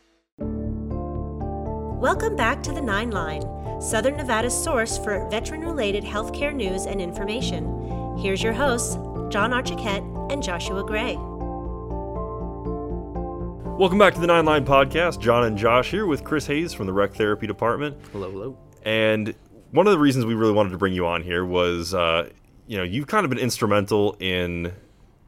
Welcome 2.01 2.35
back 2.35 2.63
to 2.63 2.71
The 2.71 2.81
Nine 2.81 3.11
Line, 3.11 3.43
Southern 3.79 4.17
Nevada's 4.17 4.57
source 4.57 4.97
for 4.97 5.29
veteran 5.29 5.61
related 5.61 6.03
healthcare 6.03 6.51
news 6.51 6.87
and 6.87 6.99
information. 6.99 8.17
Here's 8.17 8.41
your 8.41 8.53
hosts, 8.53 8.95
John 9.31 9.51
Archiquette 9.51 10.31
and 10.33 10.41
Joshua 10.41 10.83
Gray. 10.83 11.15
Welcome 13.77 13.99
back 13.99 14.15
to 14.15 14.19
the 14.19 14.25
Nine 14.25 14.45
Line 14.45 14.65
Podcast. 14.65 15.19
John 15.19 15.43
and 15.43 15.55
Josh 15.55 15.91
here 15.91 16.07
with 16.07 16.23
Chris 16.23 16.47
Hayes 16.47 16.73
from 16.73 16.87
the 16.87 16.93
Rec 16.93 17.13
Therapy 17.13 17.45
Department. 17.45 17.95
hello, 18.11 18.31
hello. 18.31 18.57
And 18.81 19.35
one 19.69 19.85
of 19.85 19.93
the 19.93 19.99
reasons 19.99 20.25
we 20.25 20.33
really 20.33 20.53
wanted 20.53 20.71
to 20.71 20.79
bring 20.79 20.93
you 20.93 21.05
on 21.05 21.21
here 21.21 21.45
was, 21.45 21.93
uh, 21.93 22.29
you 22.65 22.77
know, 22.77 22.83
you've 22.83 23.05
kind 23.05 23.25
of 23.25 23.29
been 23.29 23.37
instrumental 23.37 24.17
in 24.19 24.73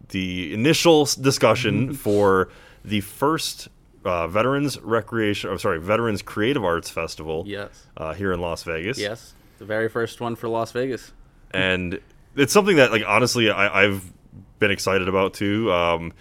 the 0.09 0.51
initial 0.55 1.05
discussion 1.05 1.93
for 1.93 2.49
the 2.83 3.01
first 3.01 3.67
uh, 4.05 4.27
Veterans 4.27 4.79
Recreation, 4.81 5.49
or 5.49 5.57
sorry, 5.57 5.79
Veterans 5.79 6.21
Creative 6.21 6.63
Arts 6.63 6.89
Festival 6.89 7.43
Yes. 7.47 7.87
uh, 7.97 8.13
here 8.13 8.33
in 8.33 8.39
Las 8.41 8.63
Vegas. 8.63 8.97
Yes. 8.97 9.33
The 9.59 9.65
very 9.65 9.87
first 9.89 10.19
one 10.21 10.35
for 10.35 10.47
Las 10.49 10.71
Vegas. 10.71 11.11
and 11.51 11.99
it's 12.35 12.51
something 12.51 12.77
that 12.77 12.91
like 12.91 13.03
honestly 13.07 13.49
I, 13.51 13.83
I've 13.83 14.11
been 14.59 14.71
excited 14.71 15.07
about 15.07 15.33
too. 15.35 15.71
Um, 15.71 16.13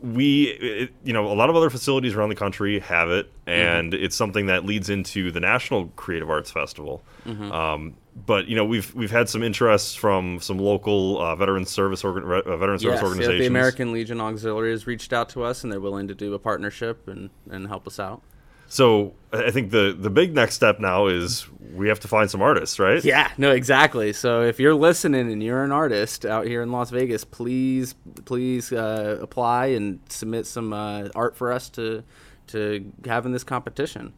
we, 0.00 0.44
it, 0.44 0.90
you 1.02 1.12
know, 1.12 1.26
a 1.26 1.34
lot 1.34 1.50
of 1.50 1.56
other 1.56 1.70
facilities 1.70 2.14
around 2.14 2.28
the 2.28 2.34
country 2.36 2.78
have 2.80 3.10
it, 3.10 3.30
and 3.46 3.94
it's 3.94 4.14
something 4.14 4.46
that 4.46 4.64
leads 4.64 4.90
into 4.90 5.32
the 5.32 5.40
National 5.40 5.86
Creative 5.96 6.30
Arts 6.30 6.50
Festival. 6.52 7.02
Um, 7.26 7.94
but 8.26 8.48
you 8.48 8.56
know 8.56 8.64
we've 8.64 8.94
we've 8.94 9.10
had 9.10 9.28
some 9.28 9.42
interest 9.42 9.98
from 9.98 10.40
some 10.40 10.58
local 10.58 11.20
uh, 11.20 11.36
veteran 11.36 11.64
service 11.64 12.04
organ, 12.04 12.24
uh, 12.24 12.56
veteran 12.56 12.78
service 12.78 12.82
Yes, 12.82 13.02
yeah, 13.02 13.08
organizations. 13.08 13.40
the 13.40 13.46
American 13.46 13.92
Legion 13.92 14.20
Auxiliary 14.20 14.70
has 14.70 14.86
reached 14.86 15.12
out 15.12 15.28
to 15.30 15.42
us, 15.42 15.62
and 15.62 15.72
they're 15.72 15.80
willing 15.80 16.08
to 16.08 16.14
do 16.14 16.34
a 16.34 16.38
partnership 16.38 17.08
and, 17.08 17.30
and 17.50 17.68
help 17.68 17.86
us 17.86 17.98
out. 17.98 18.22
So 18.70 19.14
I 19.32 19.44
I 19.44 19.50
think 19.50 19.70
the 19.70 19.96
the 19.98 20.10
big 20.10 20.34
next 20.34 20.54
step 20.54 20.78
now 20.80 21.06
is 21.06 21.46
we 21.74 21.88
have 21.88 22.00
to 22.00 22.08
find 22.08 22.30
some 22.30 22.42
artists, 22.42 22.78
right? 22.78 23.02
Yeah, 23.04 23.30
no, 23.38 23.50
exactly. 23.50 24.12
So 24.12 24.42
if 24.42 24.58
you're 24.60 24.74
listening 24.74 25.30
and 25.32 25.42
you're 25.42 25.64
an 25.64 25.72
artist 25.72 26.26
out 26.26 26.46
here 26.46 26.62
in 26.62 26.70
Las 26.72 26.90
Vegas, 26.90 27.24
please, 27.24 27.94
please 28.24 28.72
uh, 28.72 29.18
apply 29.20 29.66
and 29.66 30.00
submit 30.08 30.46
some 30.46 30.72
uh, 30.72 31.08
art 31.14 31.36
for 31.36 31.52
us 31.52 31.68
to 31.70 32.02
to 32.48 32.90
have 33.06 33.24
in 33.26 33.32
this 33.32 33.44
competition. 33.44 34.12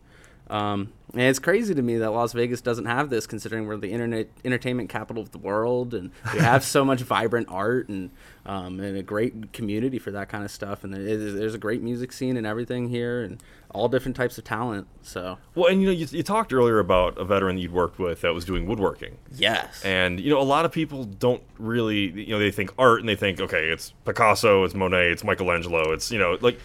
Um, 0.50 0.92
and 1.12 1.22
it's 1.22 1.38
crazy 1.38 1.74
to 1.74 1.82
me 1.82 1.98
that 1.98 2.10
Las 2.10 2.32
Vegas 2.32 2.60
doesn't 2.60 2.84
have 2.86 3.08
this, 3.10 3.26
considering 3.26 3.66
we're 3.66 3.76
the 3.76 3.90
internet 3.90 4.28
entertainment 4.44 4.88
capital 4.90 5.22
of 5.22 5.30
the 5.32 5.38
world, 5.38 5.94
and 5.94 6.10
we 6.34 6.38
have 6.40 6.64
so 6.64 6.84
much 6.84 7.00
vibrant 7.00 7.48
art 7.50 7.88
and 7.88 8.10
um, 8.46 8.78
and 8.80 8.96
a 8.96 9.02
great 9.02 9.52
community 9.52 9.98
for 9.98 10.10
that 10.12 10.28
kind 10.28 10.44
of 10.44 10.50
stuff. 10.50 10.82
And 10.84 10.94
is- 10.96 11.34
there's 11.34 11.54
a 11.54 11.58
great 11.58 11.82
music 11.82 12.12
scene 12.12 12.36
and 12.36 12.46
everything 12.46 12.88
here, 12.88 13.22
and 13.22 13.42
all 13.72 13.88
different 13.88 14.16
types 14.16 14.38
of 14.38 14.44
talent. 14.44 14.86
So 15.02 15.38
Well, 15.54 15.66
and 15.66 15.80
you 15.80 15.86
know 15.86 15.92
you, 15.92 16.06
you 16.10 16.22
talked 16.24 16.52
earlier 16.52 16.78
about 16.80 17.16
a 17.18 17.24
veteran 17.24 17.58
you'd 17.58 17.72
worked 17.72 17.98
with 18.00 18.20
that 18.22 18.34
was 18.34 18.44
doing 18.44 18.66
woodworking. 18.66 19.16
yes, 19.34 19.84
And 19.84 20.18
you 20.20 20.30
know, 20.30 20.40
a 20.40 20.42
lot 20.42 20.64
of 20.64 20.72
people 20.72 21.04
don't 21.04 21.42
really, 21.58 22.10
you 22.10 22.28
know, 22.28 22.38
they 22.40 22.50
think 22.50 22.72
art 22.78 23.00
and 23.00 23.08
they 23.08 23.14
think, 23.16 23.40
okay, 23.40 23.66
it's 23.66 23.92
Picasso, 24.04 24.64
it's 24.64 24.74
Monet, 24.74 25.10
it's 25.10 25.22
Michelangelo, 25.24 25.92
it's 25.92 26.10
you 26.10 26.18
know, 26.18 26.36
like 26.40 26.58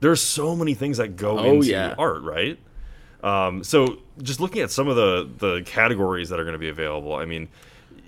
there's 0.00 0.22
so 0.22 0.54
many 0.56 0.74
things 0.74 0.96
that 0.98 1.16
go 1.16 1.38
Oh, 1.38 1.54
into 1.54 1.68
yeah. 1.68 1.94
art, 1.98 2.22
right? 2.22 2.58
Um, 3.22 3.62
so 3.64 3.98
just 4.22 4.40
looking 4.40 4.62
at 4.62 4.70
some 4.70 4.88
of 4.88 4.96
the 4.96 5.28
the 5.38 5.62
categories 5.64 6.28
that 6.30 6.40
are 6.40 6.44
going 6.44 6.54
to 6.54 6.58
be 6.58 6.68
available, 6.68 7.14
I 7.14 7.24
mean, 7.24 7.48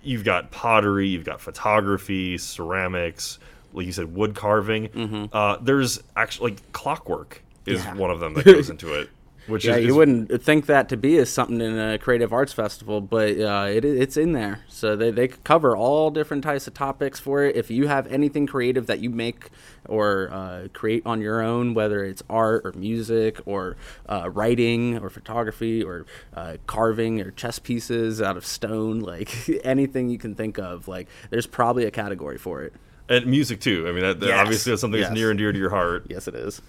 you've 0.02 0.24
got 0.24 0.50
pottery, 0.50 1.08
you've 1.08 1.24
got 1.24 1.40
photography, 1.40 2.36
ceramics, 2.38 3.38
like 3.72 3.86
you 3.86 3.92
said, 3.92 4.14
wood 4.14 4.34
carving. 4.34 5.28
Uh, 5.32 5.56
there's 5.60 6.02
actually 6.16 6.52
like 6.52 6.72
clockwork 6.72 7.42
is 7.66 7.80
Mm-hmm. 7.80 7.94
Yeah. 7.96 8.00
one 8.02 8.10
of 8.10 8.20
them 8.20 8.34
that 8.34 8.44
goes 8.44 8.68
into 8.70 8.94
it, 8.94 9.08
which 9.46 9.64
Yeah, 9.64 9.76
is, 9.76 9.84
you 9.84 9.90
is 9.90 9.94
wouldn't 9.96 10.42
think 10.42 10.66
that 10.66 10.88
to 10.90 10.96
be 10.96 11.18
as 11.18 11.30
something 11.30 11.60
in 11.60 11.78
a 11.78 11.98
creative 11.98 12.32
arts 12.32 12.52
festival, 12.52 13.00
but 13.00 13.38
uh, 13.38 13.66
it, 13.68 13.84
it's 13.84 14.16
in 14.16 14.32
there. 14.32 14.60
So 14.68 14.96
they, 14.96 15.10
they 15.10 15.28
cover 15.28 15.76
all 15.76 16.10
different 16.10 16.42
types 16.44 16.66
of 16.66 16.74
topics 16.74 17.20
for 17.20 17.42
it. 17.44 17.56
If 17.56 17.70
you 17.70 17.86
have 17.88 18.06
anything 18.08 18.46
creative 18.46 18.86
that 18.86 19.00
you 19.00 19.10
make 19.10 19.50
or 19.86 20.30
uh, 20.32 20.68
create 20.72 21.02
on 21.04 21.20
your 21.20 21.42
own, 21.42 21.74
whether 21.74 22.04
it's 22.04 22.22
art 22.30 22.62
or 22.64 22.72
music 22.72 23.40
or 23.46 23.76
uh, 24.08 24.30
writing 24.30 24.98
or 24.98 25.10
photography 25.10 25.82
or 25.82 26.06
uh, 26.34 26.56
carving 26.66 27.20
or 27.20 27.30
chess 27.32 27.58
pieces 27.58 28.22
out 28.22 28.36
of 28.36 28.46
stone, 28.46 29.00
like 29.00 29.30
anything 29.64 30.08
you 30.08 30.18
can 30.18 30.34
think 30.34 30.58
of, 30.58 30.88
like 30.88 31.08
there's 31.30 31.46
probably 31.46 31.84
a 31.84 31.90
category 31.90 32.38
for 32.38 32.62
it. 32.62 32.72
and 33.10 33.26
music 33.26 33.60
too. 33.60 33.86
I 33.86 33.92
mean, 33.92 34.00
that, 34.02 34.20
that 34.20 34.26
Yes. 34.28 34.40
obviously 34.40 34.70
that's 34.72 34.80
something 34.80 34.98
Yes. 35.00 35.10
that's 35.10 35.18
near 35.18 35.28
and 35.30 35.38
dear 35.38 35.52
to 35.52 35.58
your 35.58 35.68
heart. 35.70 36.06
Yes, 36.08 36.26
it 36.28 36.34
is. 36.34 36.62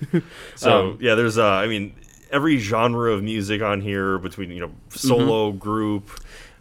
So 0.56 0.98
yeah, 1.00 1.16
there's 1.16 1.38
uh, 1.38 1.46
I 1.48 1.68
mean, 1.68 1.96
every 2.32 2.58
genre 2.58 3.12
of 3.12 3.24
music 3.24 3.62
on 3.62 3.82
here 3.82 4.18
between 4.18 4.52
you 4.52 4.60
know 4.62 4.72
solo 4.90 5.50
Mm-hmm. 5.50 5.58
group. 5.60 6.10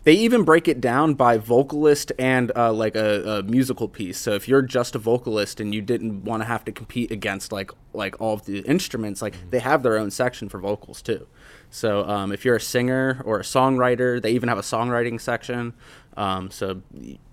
They 0.05 0.13
even 0.13 0.43
break 0.45 0.69
it 0.69 0.83
down 0.83 1.15
by 1.15 1.39
vocalist 1.39 2.13
and 2.19 2.53
uh, 2.55 2.71
like 2.75 2.95
a, 2.95 3.39
a 3.39 3.43
musical 3.43 3.89
piece. 3.89 4.19
So 4.19 4.33
if 4.33 4.47
you're 4.47 4.61
just 4.61 4.95
a 4.95 4.99
vocalist 4.99 5.61
and 5.61 5.75
you 5.75 5.81
didn't 5.81 6.25
want 6.25 6.43
to 6.43 6.47
have 6.47 6.63
to 6.67 6.73
compete 6.73 7.11
against 7.11 7.53
like 7.53 7.71
like 7.95 8.21
all 8.21 8.35
of 8.35 8.45
the 8.45 8.59
instruments, 8.61 9.23
like 9.23 9.35
they 9.51 9.61
have 9.61 9.83
their 9.83 9.97
own 9.97 10.11
section 10.11 10.51
for 10.51 10.59
vocals 10.61 11.01
too. 11.01 11.27
So 11.71 12.07
um, 12.07 12.33
if 12.33 12.45
you're 12.45 12.57
a 12.57 12.61
singer 12.61 13.23
or 13.25 13.41
a 13.41 13.43
songwriter, 13.43 14.21
they 14.21 14.33
even 14.33 14.51
have 14.51 14.59
a 14.59 14.63
songwriting 14.63 15.19
section. 15.19 15.73
Um, 16.19 16.51
so 16.51 16.83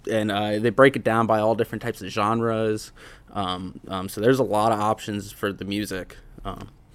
and 0.10 0.32
uh, 0.32 0.58
they 0.60 0.70
break 0.70 0.96
it 0.96 1.04
down 1.04 1.28
by 1.28 1.40
all 1.42 1.56
different 1.56 1.82
types 1.82 2.02
of 2.02 2.08
genres. 2.08 2.94
Um, 3.34 3.82
um, 3.90 4.08
so 4.08 4.22
there's 4.22 4.40
a 4.40 4.44
lot 4.44 4.72
of 4.72 4.80
options 4.80 5.34
for 5.34 5.52
the 5.52 5.66
music. 5.66 6.16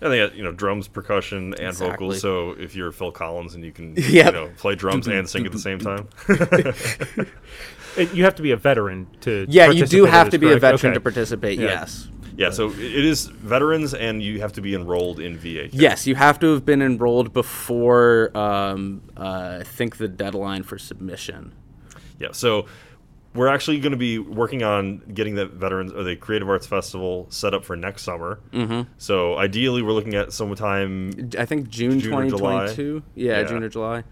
And 0.00 0.12
they 0.12 0.19
got 0.19 0.35
you 0.37 0.43
know 0.45 0.53
drums, 0.53 0.88
percussion, 0.88 1.55
and 1.55 1.69
Exactly. 1.69 1.91
vocals. 2.09 2.21
So 2.21 2.50
if 2.50 2.76
you're 2.76 2.93
Phil 2.93 3.12
Collins 3.12 3.55
and 3.55 3.65
you 3.65 3.73
can 3.73 3.95
Yep. 3.97 4.26
you 4.26 4.33
know 4.33 4.50
play 4.59 4.75
drums 4.75 5.09
and 5.09 5.29
sing 5.29 5.47
at 5.47 5.53
the 5.53 5.59
same 5.59 5.79
time. 5.79 6.09
You 8.12 8.25
have 8.25 8.35
to 8.35 8.43
be 8.43 8.50
a 8.50 8.57
veteran 8.59 9.07
to. 9.23 9.47
yeah, 9.49 9.71
you 9.71 9.87
do 9.87 10.05
have 10.05 10.29
to 10.31 10.38
be 10.38 10.53
a 10.53 10.59
veteran 10.59 10.91
Okay. 10.91 10.95
to 10.95 11.00
participate. 11.00 11.59
Yeah. 11.59 11.69
Yes. 11.69 12.09
yeah, 12.37 12.50
so 12.50 12.69
it 12.69 12.79
it 12.79 13.05
is 13.07 13.25
veterans, 13.25 13.95
and 13.95 14.23
you 14.23 14.38
have 14.43 14.53
to 14.53 14.61
be 14.61 14.75
enrolled 14.75 15.19
in 15.19 15.38
VA. 15.38 15.69
Yes, 15.73 16.07
you 16.07 16.15
have 16.15 16.38
to 16.41 16.53
have 16.53 16.67
been 16.67 16.83
enrolled 16.83 17.33
before 17.33 18.37
um, 18.37 19.00
uh, 19.17 19.61
I 19.61 19.64
think 19.64 19.97
the 19.97 20.09
deadline 20.09 20.62
for 20.62 20.77
submission. 20.77 21.55
Yeah, 22.20 22.33
so 22.33 22.66
we're 23.37 23.49
actually 23.49 23.79
going 23.81 23.92
to 23.92 23.99
be 23.99 24.18
working 24.18 24.62
on 24.62 24.99
getting 25.14 25.35
the 25.35 25.46
veterans 25.46 25.92
or 25.92 26.03
the 26.03 26.16
Creative 26.16 26.49
Arts 26.49 26.66
Festival 26.66 27.27
set 27.31 27.55
up 27.55 27.64
for 27.64 27.77
next 27.77 28.03
summer. 28.03 28.40
Mm-hmm. 28.53 28.90
So 28.99 29.37
ideally, 29.38 29.83
we're 29.83 29.92
looking 29.92 30.14
at 30.14 30.33
sometime 30.33 31.31
I 31.38 31.44
think 31.44 31.68
June, 31.68 32.01
June 32.01 32.12
or 32.14 32.29
July? 32.29 32.66
2022. 32.68 33.03
Yeah, 33.14 33.40
Yeah. 33.40 33.44
June 33.44 33.62
or 33.62 33.68
July. 33.68 34.05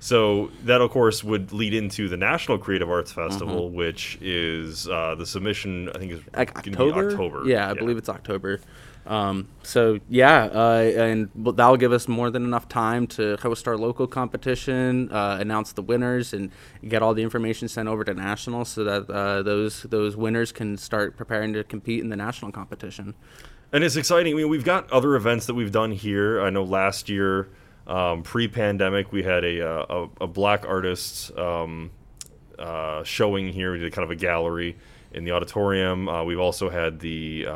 So 0.00 0.50
that, 0.64 0.80
of 0.80 0.90
course, 0.90 1.22
would 1.22 1.52
lead 1.52 1.74
into 1.74 2.08
the 2.08 2.16
National 2.16 2.58
Creative 2.58 2.90
Arts 2.90 3.12
Mm-hmm. 3.12 3.28
Festival, 3.30 3.70
which 3.70 4.18
is 4.20 4.88
uh, 4.88 5.14
the 5.14 5.24
submission. 5.24 5.88
I 5.94 5.98
think 5.98 6.12
is 6.12 6.20
Like 6.36 6.56
October. 6.58 7.10
October. 7.10 7.42
Yeah, 7.46 7.70
I 7.70 7.74
believe 7.74 7.96
it's 7.96 8.08
October. 8.08 8.60
Um, 9.04 9.48
so 9.64 9.98
yeah, 10.08 10.44
uh, 10.44 10.92
and 10.96 11.28
that'll 11.34 11.76
give 11.76 11.92
us 11.92 12.06
more 12.06 12.30
than 12.30 12.44
enough 12.44 12.68
time 12.68 13.06
to 13.08 13.36
host 13.38 13.66
our 13.66 13.76
local 13.76 14.06
competition, 14.06 15.10
uh, 15.10 15.38
announce 15.40 15.72
the 15.72 15.82
winners, 15.82 16.32
and 16.32 16.50
get 16.86 17.02
all 17.02 17.12
the 17.12 17.22
information 17.22 17.66
sent 17.68 17.88
over 17.88 18.04
to 18.04 18.14
national, 18.14 18.64
so 18.64 18.84
that 18.84 19.10
uh, 19.10 19.42
those 19.42 19.82
those 19.84 20.16
winners 20.16 20.52
can 20.52 20.76
start 20.76 21.16
preparing 21.16 21.52
to 21.54 21.64
compete 21.64 22.00
in 22.00 22.10
the 22.10 22.16
national 22.16 22.52
competition. 22.52 23.14
and 23.72 23.82
it's 23.82 23.96
exciting. 23.96 24.34
I 24.34 24.36
mean, 24.36 24.48
we've 24.48 24.64
got 24.64 24.90
other 24.92 25.16
events 25.16 25.46
that 25.46 25.54
we've 25.54 25.72
done 25.72 25.90
here. 25.90 26.40
I 26.40 26.50
know 26.50 26.62
last 26.62 27.08
year, 27.08 27.48
um, 27.88 28.22
pre-pandemic, 28.22 29.10
we 29.10 29.24
had 29.24 29.44
a 29.44 29.68
uh, 29.68 30.08
a, 30.20 30.24
a 30.24 30.26
black 30.28 30.64
artist 30.64 31.36
um, 31.36 31.90
uh, 32.56 33.02
showing 33.02 33.52
here. 33.52 33.72
We 33.72 33.78
did 33.78 33.92
kind 33.92 34.04
of 34.04 34.12
a 34.12 34.16
gallery 34.16 34.76
in 35.10 35.24
the 35.24 35.32
auditorium. 35.32 36.08
Uh, 36.08 36.22
we've 36.22 36.38
also 36.38 36.70
had 36.70 37.00
the. 37.00 37.46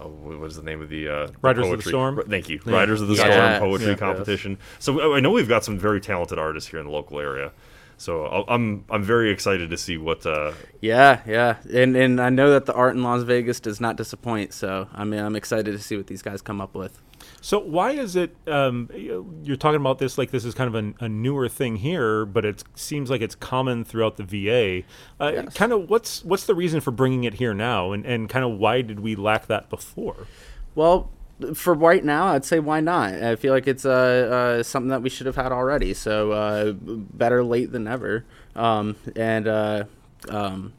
Oh, 0.00 0.08
what 0.08 0.38
was 0.38 0.56
the 0.56 0.62
name 0.62 0.80
of 0.82 0.88
the 0.88 1.08
uh, 1.08 1.26
the 1.26 1.32
Riders 1.42 1.66
of 1.68 1.82
the 1.82 1.88
Storm? 1.88 2.22
Thank 2.28 2.48
you, 2.48 2.60
Riders 2.64 3.00
of 3.00 3.08
the 3.08 3.14
Yes. 3.14 3.32
Storm 3.32 3.58
poetry 3.70 3.88
Yeah. 3.88 3.94
competition. 3.96 4.58
So 4.78 5.00
I 5.14 5.16
I 5.16 5.20
know 5.20 5.30
we've 5.30 5.48
got 5.48 5.64
some 5.64 5.78
very 5.78 6.00
talented 6.00 6.38
artists 6.38 6.70
here 6.70 6.80
in 6.80 6.86
the 6.86 6.92
local 6.92 7.18
area. 7.20 7.52
So 8.00 8.26
I'll- 8.26 8.44
I'm 8.48 8.84
I'm 8.90 9.02
very 9.02 9.30
excited 9.30 9.70
to 9.70 9.76
see 9.76 9.96
what 9.96 10.24
uh, 10.24 10.52
Yeah, 10.80 11.20
yeah, 11.26 11.56
and 11.72 11.96
and 11.96 12.20
I 12.20 12.28
know 12.30 12.50
that 12.50 12.66
the 12.66 12.72
art 12.74 12.94
in 12.94 13.02
Las 13.02 13.22
Vegas 13.24 13.58
does 13.58 13.80
not 13.80 13.96
disappoint. 13.96 14.52
So 14.52 14.88
I 14.94 15.02
mean, 15.04 15.18
I'm 15.20 15.34
excited 15.34 15.72
to 15.72 15.78
see 15.80 15.96
what 15.96 16.06
these 16.06 16.22
guys 16.22 16.40
come 16.40 16.60
up 16.60 16.74
with. 16.76 17.00
So 17.40 17.58
why 17.60 17.92
is 17.92 18.16
it 18.16 18.34
um, 18.46 18.90
you're 19.42 19.56
talking 19.56 19.80
about 19.80 19.98
this 19.98 20.18
like 20.18 20.30
this 20.30 20.44
is 20.44 20.54
kind 20.54 20.74
of 20.74 20.84
a, 21.00 21.04
a 21.04 21.08
newer 21.08 21.48
thing 21.48 21.76
here, 21.76 22.26
but 22.26 22.44
it 22.44 22.64
seems 22.74 23.10
like 23.10 23.20
it's 23.20 23.34
common 23.34 23.84
throughout 23.84 24.16
the 24.16 24.24
VA. 24.24 24.86
Uh, 25.20 25.32
Yes. 25.34 25.54
Kind 25.54 25.72
of 25.72 25.88
what's 25.88 26.24
what's 26.24 26.46
the 26.46 26.54
reason 26.54 26.80
for 26.80 26.90
bringing 26.90 27.24
it 27.24 27.34
here 27.34 27.54
now, 27.54 27.92
and 27.92 28.04
and 28.04 28.28
kind 28.28 28.44
of 28.44 28.58
why 28.58 28.82
did 28.82 29.00
we 29.00 29.14
lack 29.14 29.46
that 29.46 29.68
before? 29.70 30.26
Well, 30.74 31.10
for 31.54 31.74
right 31.74 32.04
now, 32.04 32.26
I'd 32.28 32.44
say 32.44 32.58
why 32.58 32.80
not? 32.80 33.14
I 33.14 33.36
feel 33.36 33.52
like 33.52 33.68
it's 33.68 33.84
uh, 33.84 34.58
uh, 34.58 34.62
something 34.62 34.88
that 34.88 35.02
we 35.02 35.08
should 35.10 35.26
have 35.26 35.36
had 35.36 35.52
already. 35.52 35.94
So 35.94 36.32
uh, 36.32 36.72
better 36.72 37.44
late 37.44 37.70
than 37.70 37.84
never. 37.84 38.24
Um, 38.56 38.96
and 39.14 39.46
uh, 39.46 39.84
um, 40.28 40.72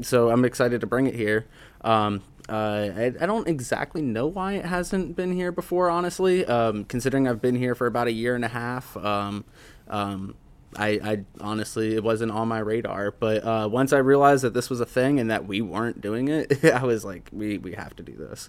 so 0.00 0.30
I'm 0.30 0.44
excited 0.44 0.80
to 0.80 0.86
bring 0.86 1.06
it 1.06 1.14
here. 1.14 1.46
Um, 1.82 2.22
uh, 2.48 2.90
I, 2.96 3.12
I 3.20 3.26
don't 3.26 3.46
exactly 3.46 4.02
know 4.02 4.26
why 4.26 4.54
it 4.54 4.64
hasn't 4.64 5.16
been 5.16 5.32
here 5.32 5.52
before, 5.52 5.88
honestly. 5.90 6.44
Um, 6.44 6.84
considering 6.84 7.28
I've 7.28 7.40
been 7.40 7.56
here 7.56 7.74
for 7.74 7.86
about 7.86 8.08
a 8.08 8.12
year 8.12 8.34
and 8.34 8.44
a 8.44 8.48
half. 8.48 8.96
Um, 8.96 9.44
um, 9.88 10.34
I, 10.76 10.88
I 10.88 11.24
honestly 11.40 11.94
it 11.94 12.02
wasn't 12.02 12.32
on 12.32 12.48
my 12.48 12.58
radar, 12.58 13.10
but 13.10 13.44
uh, 13.44 13.68
once 13.70 13.92
I 13.92 13.98
realized 13.98 14.42
that 14.44 14.54
this 14.54 14.70
was 14.70 14.80
a 14.80 14.86
thing 14.86 15.20
and 15.20 15.30
that 15.30 15.46
we 15.46 15.60
weren't 15.60 16.00
doing 16.00 16.28
it, 16.28 16.64
I 16.74 16.84
was 16.84 17.04
like, 17.04 17.28
we, 17.32 17.58
we 17.58 17.72
have 17.72 17.94
to 17.96 18.02
do 18.02 18.16
this. 18.16 18.48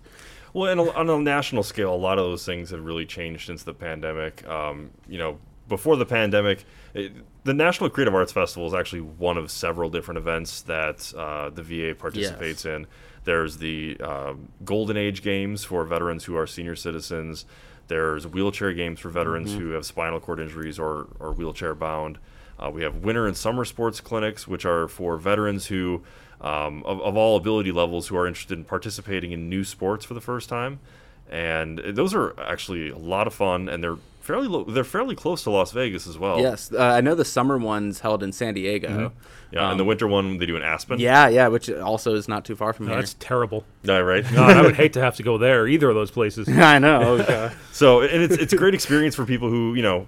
Well, 0.54 0.72
and 0.72 0.80
on 0.80 1.10
a 1.10 1.20
national 1.20 1.64
scale, 1.64 1.94
a 1.94 1.98
lot 1.98 2.20
of 2.20 2.26
those 2.26 2.46
things 2.46 2.70
have 2.70 2.84
really 2.84 3.06
changed 3.06 3.48
since 3.48 3.64
the 3.64 3.74
pandemic. 3.74 4.48
Um, 4.48 4.92
you 5.08 5.18
know, 5.18 5.40
before 5.68 5.98
the 5.98 6.06
pandemic, 6.06 6.66
it, 6.94 7.12
the 7.44 7.54
National 7.54 7.90
Creative 7.90 8.14
Arts 8.14 8.32
Festival 8.32 8.68
is 8.68 8.74
actually 8.74 9.02
one 9.02 9.38
of 9.38 9.50
several 9.50 9.90
different 9.90 10.20
events 10.20 10.62
that 10.62 11.12
uh, 11.18 11.50
the 11.50 11.64
VA 11.64 11.96
participates 11.96 12.66
in. 12.66 12.88
There's 13.24 13.58
the 13.58 13.98
uh, 14.02 14.34
Golden 14.66 14.98
Age 14.98 15.22
Games 15.22 15.64
for 15.64 15.84
veterans 15.86 16.26
who 16.26 16.36
are 16.36 16.46
senior 16.48 16.76
citizens. 16.76 17.46
There's 17.88 18.26
wheelchair 18.28 18.74
games 18.74 19.00
for 19.00 19.10
veterans 19.10 19.52
Mm-hmm. 19.52 19.60
who 19.62 19.70
have 19.72 19.86
spinal 19.86 20.20
cord 20.20 20.40
injuries 20.40 20.80
or 20.80 21.08
are 21.20 21.32
wheelchair 21.32 21.74
bound. 21.76 22.18
Uh, 22.60 22.70
we 22.70 22.84
have 22.84 22.98
winter 22.98 23.28
and 23.28 23.36
summer 23.36 23.66
sports 23.66 24.00
clinics, 24.00 24.48
which 24.48 24.66
are 24.66 24.88
for 24.88 25.18
veterans 25.18 25.66
who, 25.68 26.04
um, 26.40 26.84
of, 26.84 27.02
of 27.02 27.18
all 27.18 27.36
ability 27.36 27.72
levels, 27.72 28.08
who 28.08 28.16
are 28.18 28.28
interested 28.28 28.58
in 28.58 28.64
participating 28.64 29.32
in 29.32 29.50
new 29.50 29.64
sports 29.64 30.06
for 30.06 30.14
the 30.14 30.22
first 30.22 30.48
time. 30.50 30.80
And 31.30 31.80
those 31.80 32.14
are 32.14 32.40
actually 32.40 32.90
a 32.90 32.98
lot 32.98 33.26
of 33.28 33.34
fun, 33.34 33.68
and 33.68 33.84
they're 33.84 33.98
fairly 34.24 34.48
lo- 34.48 34.64
they're 34.64 34.84
fairly 34.86 35.16
close 35.16 35.44
to 35.44 35.50
Las 35.52 35.72
Vegas 35.74 36.08
as 36.08 36.18
well. 36.18 36.40
Yes, 36.40 36.72
uh, 36.72 36.80
I 36.82 37.02
know 37.02 37.14
the 37.14 37.26
summer 37.26 37.58
one's 37.58 38.00
held 38.00 38.24
in 38.24 38.32
San 38.32 38.54
Diego. 38.54 39.12
Yeah, 39.52 39.70
and 39.70 39.80
the 39.80 39.84
winter 39.84 40.08
one 40.08 40.38
they 40.38 40.46
do 40.48 40.56
in 40.56 40.64
Aspen. 40.64 40.96
Um, 40.96 41.00
Yeah, 41.00 41.28
yeah, 41.28 41.48
which 41.50 41.70
also 41.70 42.16
is 42.16 42.28
not 42.28 42.44
too 42.46 42.56
far 42.56 42.74
from 42.74 42.88
No, 42.88 42.94
here. 42.94 43.02
that's 43.02 43.16
terrible. 43.20 43.66
Yeah, 43.84 43.98
right. 43.98 44.24
God, 44.34 44.58
I 44.58 44.62
would 44.62 44.76
hate 44.76 44.94
to 44.94 45.02
have 45.02 45.18
to 45.18 45.24
go 45.24 45.38
there, 45.38 45.68
either 45.68 45.90
of 45.90 45.96
those 45.96 46.10
places. 46.10 46.48
I 46.50 46.80
know. 46.80 47.02
okay. 47.20 47.52
So, 47.72 48.02
and 48.02 48.24
it's 48.24 48.36
it's 48.36 48.54
a 48.54 48.58
great 48.58 48.74
experience 48.74 49.14
for 49.16 49.26
people 49.26 49.50
who 49.50 49.76
you 49.76 49.84
know, 49.84 50.08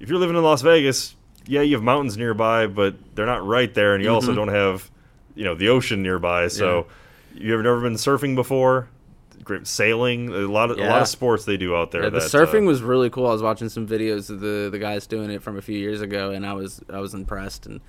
if 0.00 0.08
you're 0.10 0.18
living 0.18 0.36
in 0.36 0.42
Las 0.42 0.60
Vegas, 0.62 1.14
yeah, 1.46 1.62
you 1.62 1.76
have 1.76 1.82
mountains 1.84 2.16
nearby, 2.18 2.66
but 2.66 2.96
they're 3.14 3.24
not 3.24 3.46
right 3.46 3.72
there, 3.72 3.94
and 3.94 4.04
you 4.04 4.10
also 4.10 4.34
don't 4.34 4.48
have, 4.48 4.90
you 5.34 5.44
know, 5.44 5.54
the 5.54 5.68
ocean 5.68 6.02
nearby. 6.02 6.48
So, 6.48 6.86
you 7.34 7.52
have 7.54 7.62
never 7.62 7.80
been 7.80 7.94
surfing 7.94 8.34
before? 8.34 8.88
Great 9.44 9.66
sailing, 9.66 10.28
a 10.28 10.32
lot 10.48 10.70
of 10.70 10.78
a 10.78 10.86
lot 10.86 11.00
of 11.02 11.08
sports 11.08 11.44
they 11.44 11.56
do 11.56 11.74
out 11.76 11.90
there. 11.90 12.02
Yeah, 12.04 12.08
the 12.10 12.20
that, 12.20 12.30
surfing 12.30 12.64
uh, 12.64 12.66
was 12.66 12.82
really 12.82 13.08
cool. 13.10 13.26
I 13.26 13.32
was 13.32 13.42
watching 13.42 13.68
some 13.68 13.86
videos 13.86 14.30
of 14.30 14.40
the 14.40 14.68
the 14.70 14.78
guys 14.78 15.06
doing 15.06 15.30
it 15.30 15.42
from 15.42 15.56
a 15.56 15.62
few 15.62 15.78
years 15.78 16.00
ago, 16.00 16.30
and 16.30 16.44
I 16.46 16.52
was 16.54 16.82
I 16.92 16.98
was 17.00 17.14
impressed, 17.14 17.66
and 17.66 17.80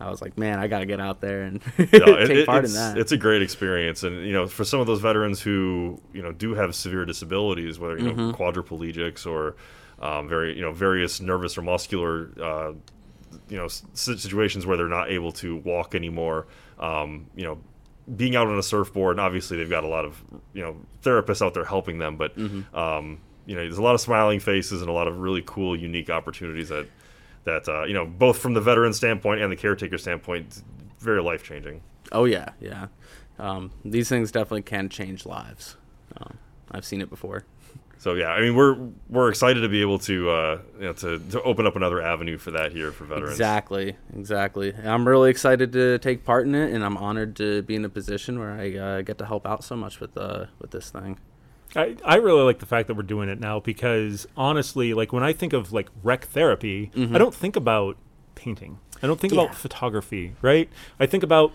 I 0.00 0.10
was 0.10 0.20
like, 0.20 0.36
man, 0.36 0.58
I 0.58 0.66
got 0.66 0.80
to 0.80 0.86
get 0.86 1.00
out 1.00 1.20
there 1.20 1.42
and 1.42 1.60
take 1.76 1.88
it- 1.94 2.46
part 2.46 2.64
in 2.64 2.72
that. 2.74 2.98
It's 2.98 3.12
a 3.12 3.16
great 3.16 3.40
experience, 3.42 4.02
and 4.02 4.26
you 4.26 4.32
know, 4.32 4.46
for 4.46 4.64
some 4.64 4.80
of 4.80 4.86
those 4.86 5.00
veterans 5.00 5.40
who 5.40 6.00
you 6.12 6.22
know 6.22 6.32
do 6.32 6.54
have 6.54 6.74
severe 6.74 7.04
disabilities, 7.04 7.78
whether 7.78 7.98
you 7.98 8.10
Mm-hmm. 8.10 8.28
know 8.28 8.32
quadriplegics 8.32 9.26
or 9.26 9.56
um, 10.00 10.28
very 10.28 10.54
you 10.56 10.62
know 10.62 10.72
various 10.72 11.20
nervous 11.20 11.56
or 11.56 11.62
muscular 11.62 12.30
uh, 12.42 12.72
you 13.48 13.56
know 13.56 13.68
situations 13.94 14.66
where 14.66 14.76
they're 14.76 14.88
not 14.88 15.10
able 15.10 15.32
to 15.32 15.56
walk 15.56 15.94
anymore. 15.94 16.46
Um, 16.78 17.26
you 17.34 17.44
know, 17.44 17.58
being 18.14 18.36
out 18.36 18.46
on 18.46 18.58
a 18.58 18.62
surfboard, 18.62 19.16
and 19.16 19.20
obviously 19.20 19.56
they've 19.56 19.70
got 19.70 19.84
a 19.84 19.88
lot 19.88 20.04
of 20.04 20.22
you 20.54 20.62
know 20.62 20.76
therapists 21.02 21.44
out 21.44 21.54
there 21.54 21.64
helping 21.64 21.98
them, 21.98 22.16
but 22.16 22.36
Mm-hmm. 22.36 22.76
um, 22.76 23.18
you 23.46 23.54
know, 23.54 23.62
there's 23.62 23.78
a 23.78 23.82
lot 23.82 23.94
of 23.94 24.00
smiling 24.00 24.40
faces 24.40 24.80
and 24.80 24.90
a 24.90 24.92
lot 24.92 25.06
of 25.06 25.18
really 25.20 25.42
cool, 25.46 25.76
unique 25.76 26.10
opportunities 26.10 26.68
that 26.68 26.86
that 27.44 27.68
uh, 27.68 27.84
you 27.84 27.94
know 27.94 28.04
both 28.06 28.38
from 28.38 28.54
the 28.54 28.60
veteran 28.60 28.92
standpoint 28.92 29.40
and 29.40 29.52
the 29.52 29.56
caretaker 29.56 29.98
standpoint, 29.98 30.62
very 30.98 31.22
life 31.22 31.42
changing. 31.44 31.80
oh 32.12 32.24
yeah, 32.24 32.50
yeah. 32.60 32.88
Um, 33.38 33.70
these 33.84 34.08
things 34.08 34.32
definitely 34.32 34.62
can 34.62 34.88
change 34.88 35.26
lives. 35.26 35.76
Um, 36.16 36.38
I've 36.70 36.84
seen 36.84 37.00
it 37.00 37.10
before. 37.10 37.44
So 37.98 38.14
yeah, 38.14 38.28
I 38.28 38.40
mean 38.40 38.54
we're 38.54 38.76
we're 39.08 39.28
excited 39.30 39.60
to 39.62 39.68
be 39.68 39.80
able 39.80 39.98
to 40.00 40.30
uh, 40.30 40.58
you 40.78 40.84
know 40.84 40.92
to, 40.94 41.18
to 41.18 41.42
open 41.42 41.66
up 41.66 41.76
another 41.76 42.00
avenue 42.00 42.38
for 42.38 42.50
that 42.52 42.72
here 42.72 42.92
for 42.92 43.04
veterans. 43.04 43.32
Exactly, 43.32 43.96
exactly. 44.16 44.74
I'm 44.84 45.06
really 45.08 45.30
excited 45.30 45.72
to 45.72 45.98
take 45.98 46.24
part 46.24 46.46
in 46.46 46.54
it, 46.54 46.72
and 46.72 46.84
I'm 46.84 46.96
honored 46.96 47.34
to 47.36 47.62
be 47.62 47.74
in 47.74 47.84
a 47.84 47.88
position 47.88 48.38
where 48.38 48.52
I 48.52 48.76
uh, 48.76 49.02
get 49.02 49.18
to 49.18 49.26
help 49.26 49.46
out 49.46 49.64
so 49.64 49.76
much 49.76 49.98
with 50.00 50.16
uh, 50.16 50.46
with 50.60 50.70
this 50.70 50.90
thing. 50.90 51.18
I, 51.74 51.96
I 52.04 52.14
really 52.16 52.42
like 52.42 52.60
the 52.60 52.66
fact 52.66 52.86
that 52.88 52.94
we're 52.94 53.02
doing 53.02 53.28
it 53.28 53.40
now 53.40 53.60
because 53.60 54.26
honestly, 54.36 54.94
like 54.94 55.12
when 55.12 55.22
I 55.24 55.32
think 55.32 55.52
of 55.52 55.72
like 55.72 55.88
rec 56.02 56.26
therapy, 56.26 56.90
I 56.96 57.18
don't 57.18 57.34
think 57.34 57.56
about 57.56 57.96
painting. 58.34 58.78
I 59.02 59.06
don't 59.06 59.18
think 59.20 59.32
Yeah. 59.34 59.42
about 59.42 59.54
photography, 59.54 60.34
right? 60.42 60.70
I 61.00 61.06
think 61.06 61.22
about 61.22 61.52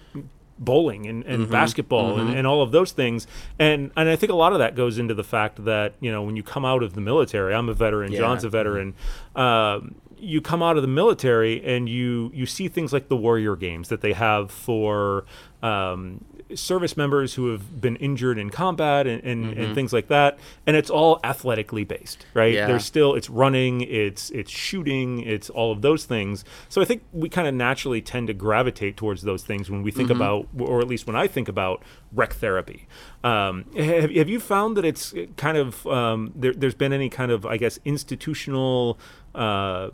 bowling 0.61 1.07
and, 1.07 1.25
and 1.25 1.43
mm-hmm. 1.43 1.51
basketball 1.51 2.19
And, 2.19 2.29
mm-hmm. 2.29 2.37
and 2.37 2.47
all 2.47 2.61
of 2.61 2.71
those 2.71 2.91
things. 2.91 3.27
And 3.59 3.91
and 3.97 4.07
I 4.07 4.15
think 4.15 4.31
a 4.31 4.35
lot 4.35 4.53
of 4.53 4.59
that 4.59 4.75
goes 4.75 4.97
into 4.97 5.13
the 5.13 5.23
fact 5.23 5.65
that, 5.65 5.95
you 5.99 6.11
know, 6.11 6.21
when 6.21 6.35
you 6.37 6.43
come 6.43 6.63
out 6.63 6.83
of 6.83 6.93
the 6.93 7.01
military, 7.01 7.53
I'm 7.53 7.67
a 7.67 7.73
veteran, 7.73 8.11
Yeah. 8.11 8.19
John's 8.19 8.43
a 8.43 8.47
mm-hmm. 8.47 8.55
veteran, 8.55 8.93
um, 9.35 9.95
you 10.21 10.39
come 10.41 10.61
out 10.61 10.77
of 10.77 10.83
the 10.83 10.87
military 10.87 11.63
and 11.65 11.89
you 11.89 12.31
you 12.33 12.45
see 12.45 12.67
things 12.67 12.93
like 12.93 13.07
the 13.07 13.17
warrior 13.17 13.55
games 13.55 13.89
that 13.89 14.01
they 14.01 14.13
have 14.13 14.51
for 14.51 15.25
um, 15.63 16.23
service 16.55 16.97
members 16.97 17.35
who 17.35 17.51
have 17.51 17.79
been 17.79 17.95
injured 17.97 18.37
in 18.37 18.49
combat 18.49 19.07
and, 19.07 19.23
and, 19.23 19.53
and 19.53 19.75
things 19.75 19.93
like 19.93 20.07
that. 20.07 20.37
And 20.65 20.75
it's 20.75 20.89
all 20.89 21.19
athletically 21.23 21.83
based 21.83 22.25
right? 22.33 22.53
Yeah. 22.53 22.67
there's 22.67 22.85
still 22.85 23.15
it's 23.15 23.29
running 23.29 23.81
it's 23.81 24.29
it's 24.31 24.51
shooting 24.51 25.21
it's 25.21 25.49
all 25.49 25.71
of 25.71 25.81
those 25.81 26.05
things. 26.05 26.43
So 26.69 26.81
i 26.81 26.85
think 26.85 27.03
we 27.11 27.29
kind 27.29 27.47
of 27.47 27.53
naturally 27.53 28.01
tend 28.01 28.27
to 28.27 28.33
gravitate 28.33 28.97
towards 28.97 29.21
those 29.23 29.43
things 29.43 29.69
when 29.69 29.81
we 29.83 29.91
think 29.91 30.09
about 30.09 30.47
or 30.59 30.79
at 30.79 30.87
least 30.87 31.07
when 31.07 31.15
i 31.15 31.27
think 31.27 31.47
about 31.47 31.83
rec 32.13 32.33
therapy. 32.33 32.87
Um, 33.23 33.65
have, 33.77 34.11
have 34.11 34.29
you 34.29 34.39
found 34.39 34.75
that 34.77 34.85
it's 34.85 35.13
kind 35.37 35.57
of 35.57 35.85
um, 35.87 36.33
there, 36.35 36.53
there's 36.53 36.75
been 36.75 36.93
any 36.93 37.09
kind 37.09 37.31
of 37.31 37.45
i 37.45 37.57
guess 37.57 37.79
institutional 37.85 38.99
uh, 39.35 39.89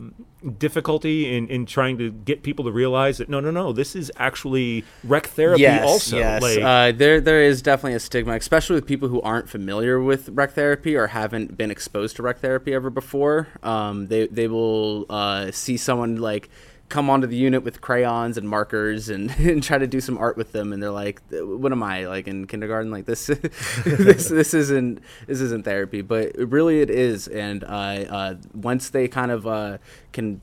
difficulty 0.58 1.36
in, 1.36 1.48
in 1.48 1.66
trying 1.66 1.98
to 1.98 2.10
get 2.10 2.42
people 2.42 2.64
to 2.64 2.72
realize 2.72 3.18
that 3.18 3.28
no 3.28 3.40
no 3.40 3.50
no 3.50 3.72
this 3.72 3.96
is 3.96 4.10
actually 4.16 4.84
rec 5.04 5.26
therapy 5.26 5.62
yes, 5.62 5.84
also 5.84 6.18
yes. 6.18 6.42
like 6.42 6.58
uh, 6.58 6.92
there 6.92 7.20
there 7.20 7.42
is 7.42 7.62
definitely 7.62 7.94
a 7.94 8.00
stigma, 8.00 8.34
especially 8.34 8.74
with 8.74 8.86
people 8.86 9.08
who 9.08 9.20
aren't 9.22 9.48
familiar 9.48 10.00
with 10.00 10.28
rec 10.30 10.52
therapy 10.52 10.96
or 10.96 11.08
haven't 11.08 11.56
been 11.56 11.70
exposed 11.70 12.16
to 12.16 12.22
rec 12.22 12.40
therapy 12.40 12.72
ever 12.74 12.90
before. 12.90 13.48
Um, 13.62 14.06
they 14.08 14.26
they 14.26 14.48
will 14.48 15.06
uh, 15.10 15.50
see 15.50 15.76
someone 15.76 16.16
like 16.16 16.48
come 16.88 17.10
onto 17.10 17.26
the 17.26 17.36
unit 17.36 17.62
with 17.62 17.80
crayons 17.80 18.38
and 18.38 18.48
markers 18.48 19.08
and, 19.08 19.30
and 19.38 19.62
try 19.62 19.78
to 19.78 19.86
do 19.86 20.00
some 20.00 20.16
art 20.18 20.36
with 20.36 20.52
them 20.52 20.72
and 20.72 20.82
they're 20.82 20.90
like 20.90 21.20
what 21.30 21.72
am 21.72 21.82
i 21.82 22.06
like 22.06 22.26
in 22.26 22.46
kindergarten? 22.46 22.90
Like 22.90 23.06
this 23.06 23.26
this 23.84 24.28
this 24.28 24.54
isn't 24.54 25.00
this 25.26 25.40
isn't 25.40 25.64
therapy. 25.64 26.02
But 26.02 26.32
really 26.36 26.80
it 26.80 26.90
is 26.90 27.28
and 27.28 27.64
uh, 27.64 27.66
uh, 27.68 28.34
once 28.54 28.90
they 28.90 29.08
kind 29.08 29.30
of 29.30 29.46
uh, 29.46 29.78
can 30.12 30.40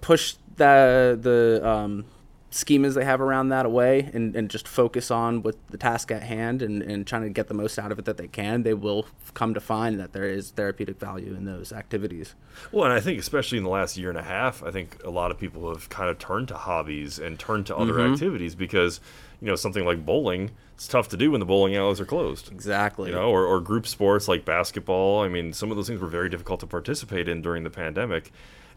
push 0.00 0.34
the 0.56 1.18
the 1.20 1.66
um, 1.68 2.04
schemas 2.50 2.94
they 2.94 3.04
have 3.04 3.20
around 3.20 3.50
that 3.50 3.66
away 3.66 4.10
and, 4.14 4.34
and 4.34 4.48
just 4.48 4.66
focus 4.66 5.10
on 5.10 5.42
with 5.42 5.56
the 5.68 5.76
task 5.76 6.10
at 6.10 6.22
hand 6.22 6.62
and, 6.62 6.82
and 6.82 7.06
trying 7.06 7.22
to 7.22 7.28
get 7.28 7.48
the 7.48 7.54
most 7.54 7.78
out 7.78 7.92
of 7.92 7.98
it 7.98 8.06
that 8.06 8.16
they 8.16 8.26
can, 8.28 8.62
they 8.62 8.72
will 8.72 9.06
come 9.34 9.52
to 9.52 9.60
find 9.60 10.00
that 10.00 10.14
there 10.14 10.24
is 10.24 10.50
therapeutic 10.50 10.98
value 10.98 11.34
in 11.34 11.44
those 11.44 11.72
activities. 11.72 12.34
Well, 12.72 12.84
and 12.84 12.92
I 12.94 13.00
think 13.00 13.18
especially 13.20 13.58
in 13.58 13.64
the 13.64 13.70
last 13.70 13.98
year 13.98 14.08
and 14.08 14.18
a 14.18 14.22
half, 14.22 14.62
I 14.62 14.70
think 14.70 15.02
a 15.04 15.10
lot 15.10 15.30
of 15.30 15.38
people 15.38 15.68
have 15.68 15.90
kind 15.90 16.08
of 16.08 16.18
turned 16.18 16.48
to 16.48 16.54
hobbies 16.54 17.18
and 17.18 17.38
turned 17.38 17.66
to 17.66 17.76
other 17.76 17.94
Mm-hmm. 17.94 18.12
activities 18.14 18.54
because 18.54 19.00
you 19.40 19.46
know 19.46 19.56
something 19.56 19.84
like 19.84 20.04
bowling, 20.04 20.50
it's 20.74 20.86
tough 20.88 21.08
to 21.08 21.16
do 21.16 21.30
when 21.32 21.40
the 21.40 21.46
bowling 21.46 21.74
alleys 21.76 22.00
are 22.00 22.04
closed. 22.04 22.50
Exactly. 22.52 23.10
You 23.10 23.16
know, 23.16 23.30
or, 23.30 23.44
or 23.44 23.60
group 23.60 23.86
sports 23.86 24.28
like 24.28 24.44
basketball. 24.44 25.20
I 25.22 25.28
mean, 25.28 25.52
some 25.52 25.70
of 25.70 25.76
those 25.76 25.88
things 25.88 26.00
were 26.00 26.08
very 26.08 26.28
difficult 26.28 26.60
to 26.60 26.66
participate 26.66 27.28
in 27.28 27.42
during 27.42 27.64
the 27.64 27.70
pandemic. 27.70 28.32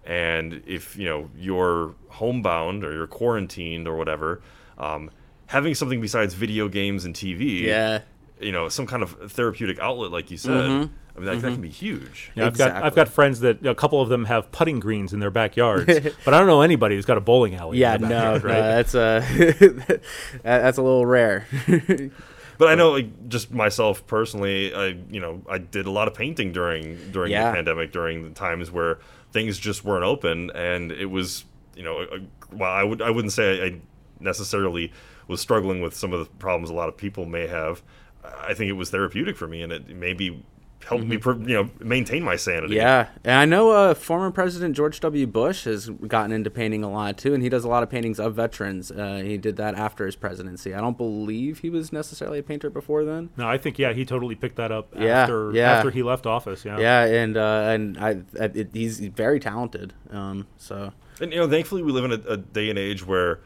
And 0.06 0.64
if 0.66 0.98
you 0.98 1.06
know 1.06 1.30
you're 1.38 1.94
homebound 2.10 2.84
or 2.84 2.92
you're 2.94 3.08
quarantined 3.08 3.88
or 3.88 3.96
whatever, 3.96 4.42
um, 4.78 5.12
having 5.48 5.76
something 5.76 6.02
besides 6.02 6.34
video 6.34 6.68
games 6.68 7.06
and 7.06 7.14
TV, 7.14 7.62
Yeah. 7.62 8.02
you 8.40 8.52
know, 8.52 8.68
some 8.70 8.88
kind 8.88 9.04
of 9.04 9.32
therapeutic 9.32 9.80
outlet, 9.80 10.12
like 10.12 10.32
you 10.32 10.38
said, 10.38 10.66
I 10.66 10.68
mean, 10.68 10.90
that, 11.26 11.42
that 11.42 11.52
can 11.54 11.62
be 11.62 11.70
huge. 11.70 12.32
Yeah, 12.36 12.48
I've 12.48 12.58
got 12.58 12.72
I've 12.84 12.96
got 12.96 13.10
friends 13.10 13.42
that 13.42 13.64
a 13.66 13.76
couple 13.76 14.02
of 14.02 14.10
them 14.10 14.26
have 14.26 14.52
putting 14.52 14.80
greens 14.80 15.14
in 15.14 15.20
their 15.20 15.30
backyards, 15.30 15.86
but 16.26 16.34
I 16.34 16.40
don't 16.40 16.48
know 16.48 16.62
anybody 16.62 16.96
who's 16.96 17.06
got 17.06 17.18
a 17.18 17.22
bowling 17.22 17.54
alley. 17.54 17.78
Yeah, 17.78 17.96
in 17.96 18.02
no, 18.02 18.08
their 18.08 18.40
backyard, 18.40 18.44
no, 18.44 18.50
right? 18.50 18.62
that's 18.62 18.96
uh, 18.96 19.98
that's 20.44 20.78
a 20.78 20.82
little 20.82 21.06
rare. 21.06 21.46
But 22.58 22.68
I 22.68 22.76
know, 22.76 22.92
like, 22.92 23.28
just 23.28 23.52
myself 23.52 24.06
personally, 24.06 24.72
I 24.72 24.96
you 25.10 25.20
know 25.20 25.42
I 25.50 25.58
did 25.58 25.88
a 25.88 25.90
lot 25.92 26.08
of 26.08 26.14
painting 26.14 26.52
during 26.52 26.96
during 27.12 27.32
Yeah. 27.32 27.50
the 27.50 27.56
pandemic, 27.56 27.92
during 27.92 28.24
the 28.24 28.30
times 28.30 28.70
where 28.70 29.00
things 29.32 29.58
just 29.58 29.84
weren't 29.84 30.04
open, 30.04 30.52
and 30.52 30.91
it 30.91 31.08
was 31.08 31.46
you 31.76 31.84
know, 31.84 32.02
a, 32.02 32.56
well, 32.56 32.72
I 32.72 32.84
would 32.84 33.02
I 33.02 33.10
wouldn't 33.10 33.34
say 33.34 33.65
I 33.65 33.80
necessarily 34.20 34.91
was 35.28 35.41
struggling 35.41 35.82
with 35.82 35.96
some 35.96 36.13
of 36.13 36.20
the 36.20 36.26
problems 36.36 36.70
a 36.70 36.74
lot 36.74 36.89
of 36.89 36.98
people 36.98 37.26
may 37.26 37.48
have. 37.48 37.82
I 38.24 38.54
think 38.54 38.70
it 38.70 38.74
was 38.74 38.89
therapeutic 38.89 39.38
for 39.38 39.48
me, 39.48 39.62
and 39.62 39.72
it 39.72 39.89
maybe 39.89 40.44
helped 40.88 41.06
me, 41.06 41.17
you 41.48 41.56
know, 41.56 41.70
maintain 41.80 42.24
my 42.24 42.36
sanity. 42.36 42.76
Mm-hmm. 42.76 42.82
Yeah, 42.82 43.08
and 43.24 43.36
I 43.36 43.46
know 43.46 43.72
uh, 43.72 43.94
former 43.94 44.32
President 44.32 44.76
George 44.76 45.00
W. 45.00 45.28
Bush 45.28 45.65
has 45.65 45.89
gotten 45.89 46.32
into 46.32 46.50
painting 46.50 46.84
a 46.84 46.91
lot 46.91 47.17
too, 47.17 47.34
and 47.34 47.41
he 47.44 47.50
does 47.50 47.63
a 47.63 47.67
lot 47.67 47.84
of 47.84 47.89
paintings 47.89 48.20
of 48.20 48.36
veterans. 48.36 48.91
Uh, 48.91 49.22
he 49.24 49.38
did 49.38 49.56
that 49.58 49.76
after 49.76 50.06
his 50.06 50.15
presidency. 50.15 50.74
I 50.74 50.82
don't 50.82 50.98
believe 50.98 51.60
he 51.60 51.70
was 51.70 51.91
necessarily 51.94 52.39
a 52.39 52.44
painter 52.44 52.70
before 52.70 53.06
then. 53.06 53.30
No, 53.38 53.48
I 53.48 53.58
think 53.58 53.80
yeah, 53.80 53.94
he 53.94 54.06
totally 54.06 54.36
picked 54.36 54.56
that 54.58 54.72
up 54.72 54.94
Yeah, 54.98 55.22
after 55.22 55.52
yeah. 55.54 55.72
after 55.72 55.91
he 55.91 56.04
left 56.04 56.26
office. 56.26 56.65
Yeah, 56.65 56.80
Yeah, 56.80 57.06
and 57.06 57.38
uh, 57.38 57.63
and 57.70 57.98
I, 57.98 58.10
I 58.39 58.46
it, 58.54 58.70
he's 58.74 59.00
very 59.00 59.39
talented. 59.39 59.94
Um, 60.10 60.48
so 60.58 60.91
And 61.20 61.32
you 61.32 61.39
know, 61.39 61.50
thankfully, 61.50 61.84
we 61.84 61.91
live 61.91 62.06
in 62.06 62.12
a, 62.12 62.34
a 62.34 62.38
day 62.38 62.70
and 62.70 62.80
age 62.80 63.06
where, 63.06 63.39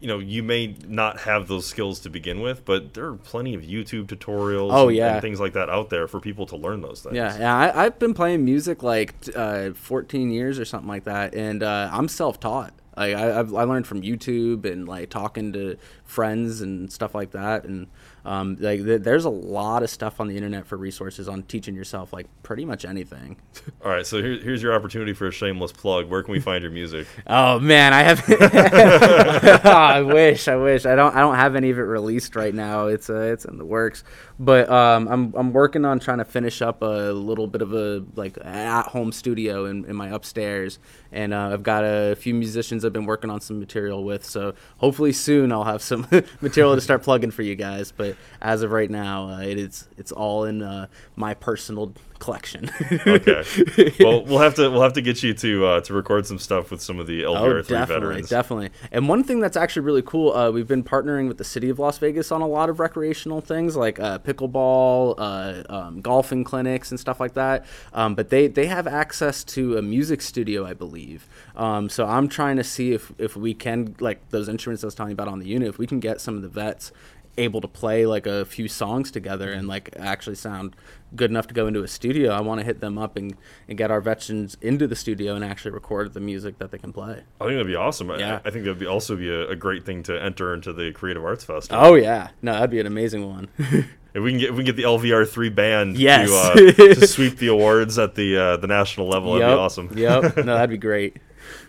you 0.00 0.08
know, 0.08 0.18
you 0.18 0.42
may 0.42 0.76
not 0.86 1.20
have 1.20 1.48
those 1.48 1.66
skills 1.66 2.00
to 2.00 2.10
begin 2.10 2.40
with, 2.40 2.64
but 2.64 2.94
there 2.94 3.06
are 3.06 3.16
plenty 3.16 3.54
of 3.54 3.62
YouTube 3.62 4.06
tutorials. 4.06 4.70
Oh, 4.72 4.88
yeah. 4.88 5.14
and 5.14 5.22
things 5.22 5.40
like 5.40 5.54
that 5.54 5.70
out 5.70 5.90
there 5.90 6.06
for 6.06 6.20
people 6.20 6.46
to 6.46 6.56
learn 6.56 6.82
those 6.82 7.00
things. 7.00 7.16
yeah, 7.16 7.38
yeah 7.38 7.56
I, 7.56 7.84
I've 7.84 7.98
been 7.98 8.14
playing 8.14 8.44
music 8.44 8.82
like 8.82 9.14
uh, 9.34 9.70
14 9.72 10.30
years 10.30 10.58
or 10.58 10.64
something 10.64 10.88
like 10.88 11.04
that, 11.04 11.34
and 11.34 11.62
uh, 11.62 11.88
I'm 11.92 12.08
self-taught. 12.08 12.72
Like 12.96 13.14
I, 13.14 13.38
I've 13.38 13.54
I 13.54 13.64
learned 13.64 13.86
from 13.86 14.00
YouTube 14.02 14.64
and 14.64 14.88
like 14.88 15.10
talking 15.10 15.52
to 15.52 15.76
friends 16.04 16.62
and 16.62 16.90
stuff 16.90 17.14
like 17.14 17.32
that. 17.32 17.64
And 17.64 17.88
um, 18.26 18.56
like 18.58 18.84
th- 18.84 19.02
there's 19.02 19.24
a 19.24 19.30
lot 19.30 19.84
of 19.84 19.88
stuff 19.88 20.20
on 20.20 20.26
the 20.26 20.34
internet 20.34 20.66
for 20.66 20.76
resources 20.76 21.28
on 21.28 21.44
teaching 21.44 21.76
yourself 21.76 22.12
like 22.12 22.26
pretty 22.42 22.64
much 22.64 22.84
anything. 22.84 23.36
All 23.84 23.92
right, 23.92 24.04
so 24.04 24.20
here, 24.20 24.40
here's 24.40 24.60
your 24.60 24.74
opportunity 24.74 25.12
for 25.12 25.28
a 25.28 25.30
shameless 25.30 25.70
plug. 25.70 26.10
Where 26.10 26.24
can 26.24 26.32
we 26.32 26.40
find 26.40 26.62
your 26.62 26.72
music? 26.72 27.06
Oh 27.28 27.58
man, 27.58 27.92
I 27.92 28.02
have. 28.02 28.24
oh, 29.64 29.68
I 29.68 30.00
wish, 30.00 30.48
I 30.48 30.56
wish. 30.56 30.86
I 30.86 30.94
don't. 30.94 31.14
I 31.14 31.20
don't 31.20 31.34
have 31.34 31.56
any 31.56 31.70
of 31.70 31.78
it 31.78 31.82
released 31.82 32.36
right 32.36 32.54
now. 32.54 32.86
It's 32.86 33.10
uh, 33.10 33.20
it's 33.32 33.44
in 33.44 33.58
the 33.58 33.64
works. 33.64 34.04
But 34.38 34.70
um, 34.70 35.08
I'm 35.08 35.34
I'm 35.34 35.52
working 35.52 35.84
on 35.84 35.98
trying 35.98 36.18
to 36.18 36.24
finish 36.24 36.62
up 36.62 36.82
a 36.82 37.12
little 37.12 37.46
bit 37.46 37.62
of 37.62 37.72
a 37.72 38.04
like 38.14 38.38
at 38.44 38.86
home 38.88 39.12
studio 39.12 39.64
in, 39.66 39.84
in 39.86 39.96
my 39.96 40.08
upstairs, 40.08 40.78
and 41.12 41.32
uh, 41.32 41.50
I've 41.52 41.62
got 41.62 41.84
a 41.84 42.14
few 42.16 42.34
musicians 42.34 42.84
I've 42.84 42.92
been 42.92 43.06
working 43.06 43.30
on 43.30 43.40
some 43.40 43.58
material 43.58 44.04
with. 44.04 44.24
So 44.24 44.54
hopefully 44.78 45.12
soon 45.12 45.52
I'll 45.52 45.64
have 45.64 45.82
some 45.82 46.06
material 46.40 46.74
to 46.74 46.80
start 46.80 47.02
plugging 47.02 47.30
for 47.30 47.42
you 47.42 47.54
guys. 47.54 47.92
But 47.92 48.16
as 48.40 48.62
of 48.62 48.70
right 48.70 48.90
now, 48.90 49.30
uh, 49.30 49.40
it 49.40 49.58
is 49.58 49.88
it's 49.96 50.12
all 50.12 50.44
in 50.44 50.62
uh, 50.62 50.86
my 51.16 51.34
personal 51.34 51.92
collection. 52.18 52.70
okay. 53.06 53.44
Well, 54.00 54.24
we'll 54.24 54.38
have 54.38 54.54
to 54.56 54.70
we'll 54.70 54.82
have 54.82 54.92
to 54.94 55.02
get 55.02 55.22
you 55.22 55.32
to 55.34 55.66
uh, 55.66 55.80
to 55.82 55.94
record 55.94 56.26
some 56.26 56.38
stuff 56.38 56.70
with 56.70 56.82
some 56.82 56.98
of 56.98 57.06
the 57.06 57.22
LVR 57.22 57.58
oh, 57.58 57.62
three 57.62 57.84
veterans. 57.84 58.28
Definitely. 58.28 58.70
And 58.92 59.08
one 59.08 59.24
thing 59.24 59.40
that's 59.40 59.56
actually 59.56 59.82
really 59.82 60.02
cool, 60.02 60.32
uh, 60.32 60.50
we've 60.50 60.68
been 60.68 60.84
partnering 60.84 61.28
with 61.28 61.38
the 61.38 61.44
city 61.44 61.68
of 61.68 61.78
Las 61.78 61.98
Vegas 61.98 62.30
on 62.30 62.42
a 62.42 62.46
lot 62.46 62.68
of 62.68 62.78
recreational 62.78 63.40
things 63.40 63.76
like 63.76 63.98
uh, 63.98 64.18
pickleball, 64.18 65.14
uh, 65.18 65.62
um, 65.72 66.00
golfing 66.00 66.44
clinics, 66.44 66.90
and 66.90 67.00
stuff 67.00 67.20
like 67.20 67.34
that. 67.34 67.64
Um, 67.92 68.14
but 68.14 68.30
they 68.30 68.46
they 68.46 68.66
have 68.66 68.86
access 68.86 69.44
to 69.44 69.76
a 69.76 69.82
music 69.82 70.22
studio, 70.22 70.66
I 70.66 70.74
believe. 70.74 71.28
Um, 71.56 71.88
so 71.88 72.06
I'm 72.06 72.28
trying 72.28 72.56
to 72.56 72.64
see 72.64 72.92
if 72.92 73.12
if 73.18 73.36
we 73.36 73.54
can 73.54 73.94
like 74.00 74.28
those 74.30 74.48
instruments 74.48 74.84
I 74.84 74.88
was 74.88 74.94
talking 74.94 75.12
about 75.12 75.28
on 75.28 75.38
the 75.38 75.46
unit, 75.46 75.68
if 75.68 75.78
we 75.78 75.86
can 75.86 76.00
get 76.00 76.20
some 76.20 76.36
of 76.36 76.42
the 76.42 76.48
vets 76.48 76.92
able 77.38 77.60
to 77.60 77.68
play 77.68 78.06
like 78.06 78.26
a 78.26 78.44
few 78.44 78.68
songs 78.68 79.10
together 79.10 79.52
and 79.52 79.68
like 79.68 79.90
actually 79.98 80.36
sound 80.36 80.74
good 81.14 81.30
enough 81.30 81.46
to 81.48 81.54
go 81.54 81.66
into 81.66 81.82
a 81.82 81.88
studio, 81.88 82.32
I 82.32 82.40
want 82.40 82.60
to 82.60 82.64
hit 82.64 82.80
them 82.80 82.98
up 82.98 83.16
and, 83.16 83.36
and 83.68 83.78
get 83.78 83.90
our 83.90 84.00
veterans 84.00 84.56
into 84.60 84.86
the 84.86 84.96
studio 84.96 85.34
and 85.34 85.44
actually 85.44 85.70
record 85.70 86.14
the 86.14 86.20
music 86.20 86.58
that 86.58 86.70
they 86.70 86.78
can 86.78 86.92
play. 86.92 87.22
I 87.40 87.44
think 87.44 87.56
that'd 87.56 87.66
be 87.66 87.76
awesome. 87.76 88.10
Yeah. 88.10 88.40
I, 88.44 88.48
I 88.48 88.50
think 88.50 88.64
that'd 88.64 88.78
be 88.78 88.86
also 88.86 89.16
be 89.16 89.30
a, 89.30 89.50
a, 89.50 89.56
great 89.56 89.84
thing 89.84 90.02
to 90.04 90.22
enter 90.22 90.52
into 90.54 90.72
the 90.72 90.92
Creative 90.92 91.24
Arts 91.24 91.44
Festival. 91.44 91.84
Oh 91.84 91.94
yeah, 91.94 92.30
no, 92.42 92.52
that'd 92.52 92.70
be 92.70 92.80
an 92.80 92.86
amazing 92.86 93.26
one. 93.28 93.48
if 93.58 94.22
we 94.22 94.32
can 94.32 94.40
get 94.40 94.50
if 94.50 94.56
we 94.56 94.64
can 94.64 94.66
get 94.66 94.76
the 94.76 94.82
LVR 94.82 95.28
three 95.28 95.48
band 95.48 95.96
yes. 95.96 96.28
to, 96.28 96.68
uh, 96.68 96.94
to 96.94 97.06
sweep 97.06 97.38
the 97.38 97.48
awards 97.48 97.98
at 97.98 98.14
the 98.14 98.36
uh, 98.36 98.56
the 98.56 98.66
national 98.66 99.08
level, 99.08 99.38
yep. 99.38 99.40
that'd 99.40 99.56
be 99.56 99.60
awesome. 99.60 99.98
yep, 99.98 100.36
no, 100.36 100.42
that'd 100.56 100.70
be 100.70 100.78
great. 100.78 101.18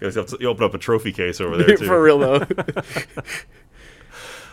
you, 0.02 0.10
have 0.10 0.26
to, 0.28 0.38
you 0.40 0.48
open 0.48 0.64
up 0.64 0.74
a 0.74 0.78
trophy 0.78 1.12
case 1.12 1.40
over 1.40 1.58
there 1.58 1.78
too. 1.78 1.86
For 1.86 2.02
real 2.02 2.20
though. 2.20 2.48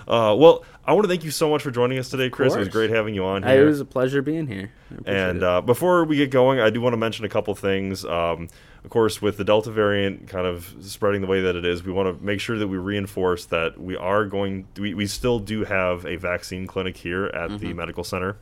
Uh, 0.07 0.35
well, 0.35 0.65
I 0.87 0.93
want 0.93 1.05
to 1.05 1.09
thank 1.09 1.25
you 1.25 1.31
so 1.31 1.49
much 1.49 1.63
for 1.63 1.71
joining 1.71 1.99
us 1.99 2.11
today, 2.11 2.29
Chris. 2.29 2.55
It 2.55 2.59
was 2.59 2.69
great 2.69 2.91
having 2.91 3.15
you 3.15 3.25
on 3.25 3.43
here. 3.43 3.63
It 3.63 3.65
was 3.65 3.81
a 3.81 3.87
pleasure 3.87 4.21
being 4.21 4.47
here. 4.47 4.71
And 5.07 5.43
uh, 5.43 5.63
before 5.63 6.05
we 6.05 6.17
get 6.17 6.31
going, 6.31 6.61
I 6.61 6.69
do 6.69 6.81
want 6.81 6.93
to 6.93 6.99
mention 6.99 7.25
a 7.25 7.29
couple 7.29 7.55
things. 7.55 8.05
Um, 8.05 8.49
of 8.85 8.91
course, 8.91 9.23
with 9.23 9.39
the 9.39 9.45
Delta 9.45 9.71
variant 9.71 10.29
kind 10.29 10.47
of 10.47 10.75
spreading 10.81 11.23
the 11.23 11.27
way 11.27 11.41
that 11.41 11.57
it 11.57 11.65
is, 11.65 11.83
we 11.83 11.93
want 11.93 12.19
to 12.19 12.23
make 12.23 12.39
sure 12.39 12.59
that 12.59 12.69
we 12.69 12.77
reinforce 12.77 13.47
that 13.47 13.81
we 13.81 13.97
are 13.97 14.27
going. 14.27 14.69
We, 14.79 14.93
we 14.93 15.07
still 15.07 15.39
do 15.39 15.65
have 15.65 16.05
a 16.05 16.17
vaccine 16.17 16.67
clinic 16.67 16.99
here 16.99 17.27
at 17.27 17.49
mm-hmm. 17.49 17.57
the 17.57 17.73
medical 17.73 18.05
center. 18.05 18.37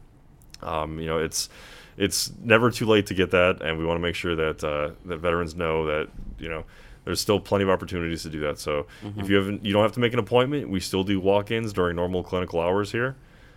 Um, 0.62 0.98
you 0.98 1.07
know, 1.07 1.18
it's 1.18 1.48
it's 1.96 2.33
never 2.42 2.72
too 2.72 2.87
late 2.87 3.07
to 3.07 3.14
get 3.14 3.31
that, 3.31 3.62
and 3.62 3.78
we 3.78 3.85
want 3.85 3.98
to 3.98 4.02
make 4.02 4.16
sure 4.16 4.35
that 4.35 4.64
uh, 4.64 4.90
that 5.05 5.18
veterans 5.18 5.55
know 5.55 5.87
that 5.87 6.09
you 6.40 6.48
know 6.48 6.64
there's 7.04 7.20
still 7.20 7.40
plenty 7.40 7.64
of 7.64 7.70
opportunities 7.70 8.22
to 8.22 8.30
do 8.30 8.40
that. 8.40 8.58
So 8.58 8.86
mm-hmm. 9.02 9.20
if 9.20 9.28
you 9.28 9.36
haven't, 9.36 9.64
you 9.64 9.72
don't 9.72 9.82
have 9.82 9.92
to 9.92 10.00
make 10.00 10.12
an 10.12 10.18
appointment. 10.18 10.68
We 10.68 10.80
still 10.80 11.04
do 11.04 11.20
walk-ins 11.20 11.72
during 11.72 11.96
normal 11.96 12.22
clinical 12.22 12.60
hours 12.60 12.92
here. 12.92 13.16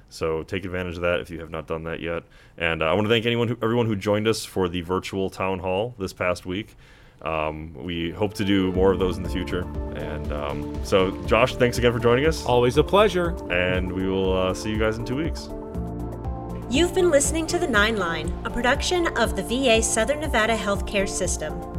So 0.10 0.44
take 0.44 0.66
advantage 0.66 0.96
of 0.96 1.02
that 1.02 1.20
if 1.20 1.30
you 1.30 1.40
have 1.40 1.50
not 1.50 1.68
done 1.68 1.84
that 1.84 2.00
yet. 2.00 2.24
And 2.58 2.82
uh, 2.82 2.86
I 2.86 2.94
want 2.94 3.06
to 3.06 3.10
thank 3.10 3.26
anyone, 3.26 3.48
who, 3.48 3.58
everyone 3.62 3.86
who 3.86 3.96
joined 3.96 4.28
us 4.28 4.46
for 4.46 4.70
the 4.70 4.82
virtual 4.82 5.30
town 5.30 5.60
hall 5.60 5.96
this 5.98 6.14
past 6.14 6.46
week. 6.46 6.76
Um, 7.22 7.74
we 7.74 8.12
hope 8.12 8.34
to 8.36 8.46
do 8.46 8.72
more 8.74 8.92
of 8.92 9.00
those 9.00 9.18
in 9.18 9.24
the 9.24 9.30
future. 9.30 9.62
And 9.96 10.32
um, 10.32 10.86
so, 10.86 11.12
Josh, 11.26 11.56
thanks 11.56 11.78
again 11.78 11.92
for 11.92 12.00
joining 12.00 12.26
us. 12.28 12.46
Always 12.46 12.78
a 12.78 12.84
pleasure. 12.84 13.36
And 13.52 13.92
we 13.92 14.08
will 14.08 14.38
uh, 14.38 14.54
see 14.54 14.70
you 14.70 14.78
guys 14.78 14.98
in 14.98 15.06
two 15.06 15.16
weeks. 15.16 15.50
You've 16.70 16.94
been 16.94 17.12
listening 17.12 17.48
to 17.48 17.60
The 17.60 17.68
Nine 17.68 17.98
Line, 17.98 18.34
a 18.44 18.50
production 18.50 19.08
of 19.18 19.36
the 19.36 19.44
VA 19.44 19.82
Southern 19.82 20.20
Nevada 20.20 20.56
Healthcare 20.56 21.08
System. 21.08 21.75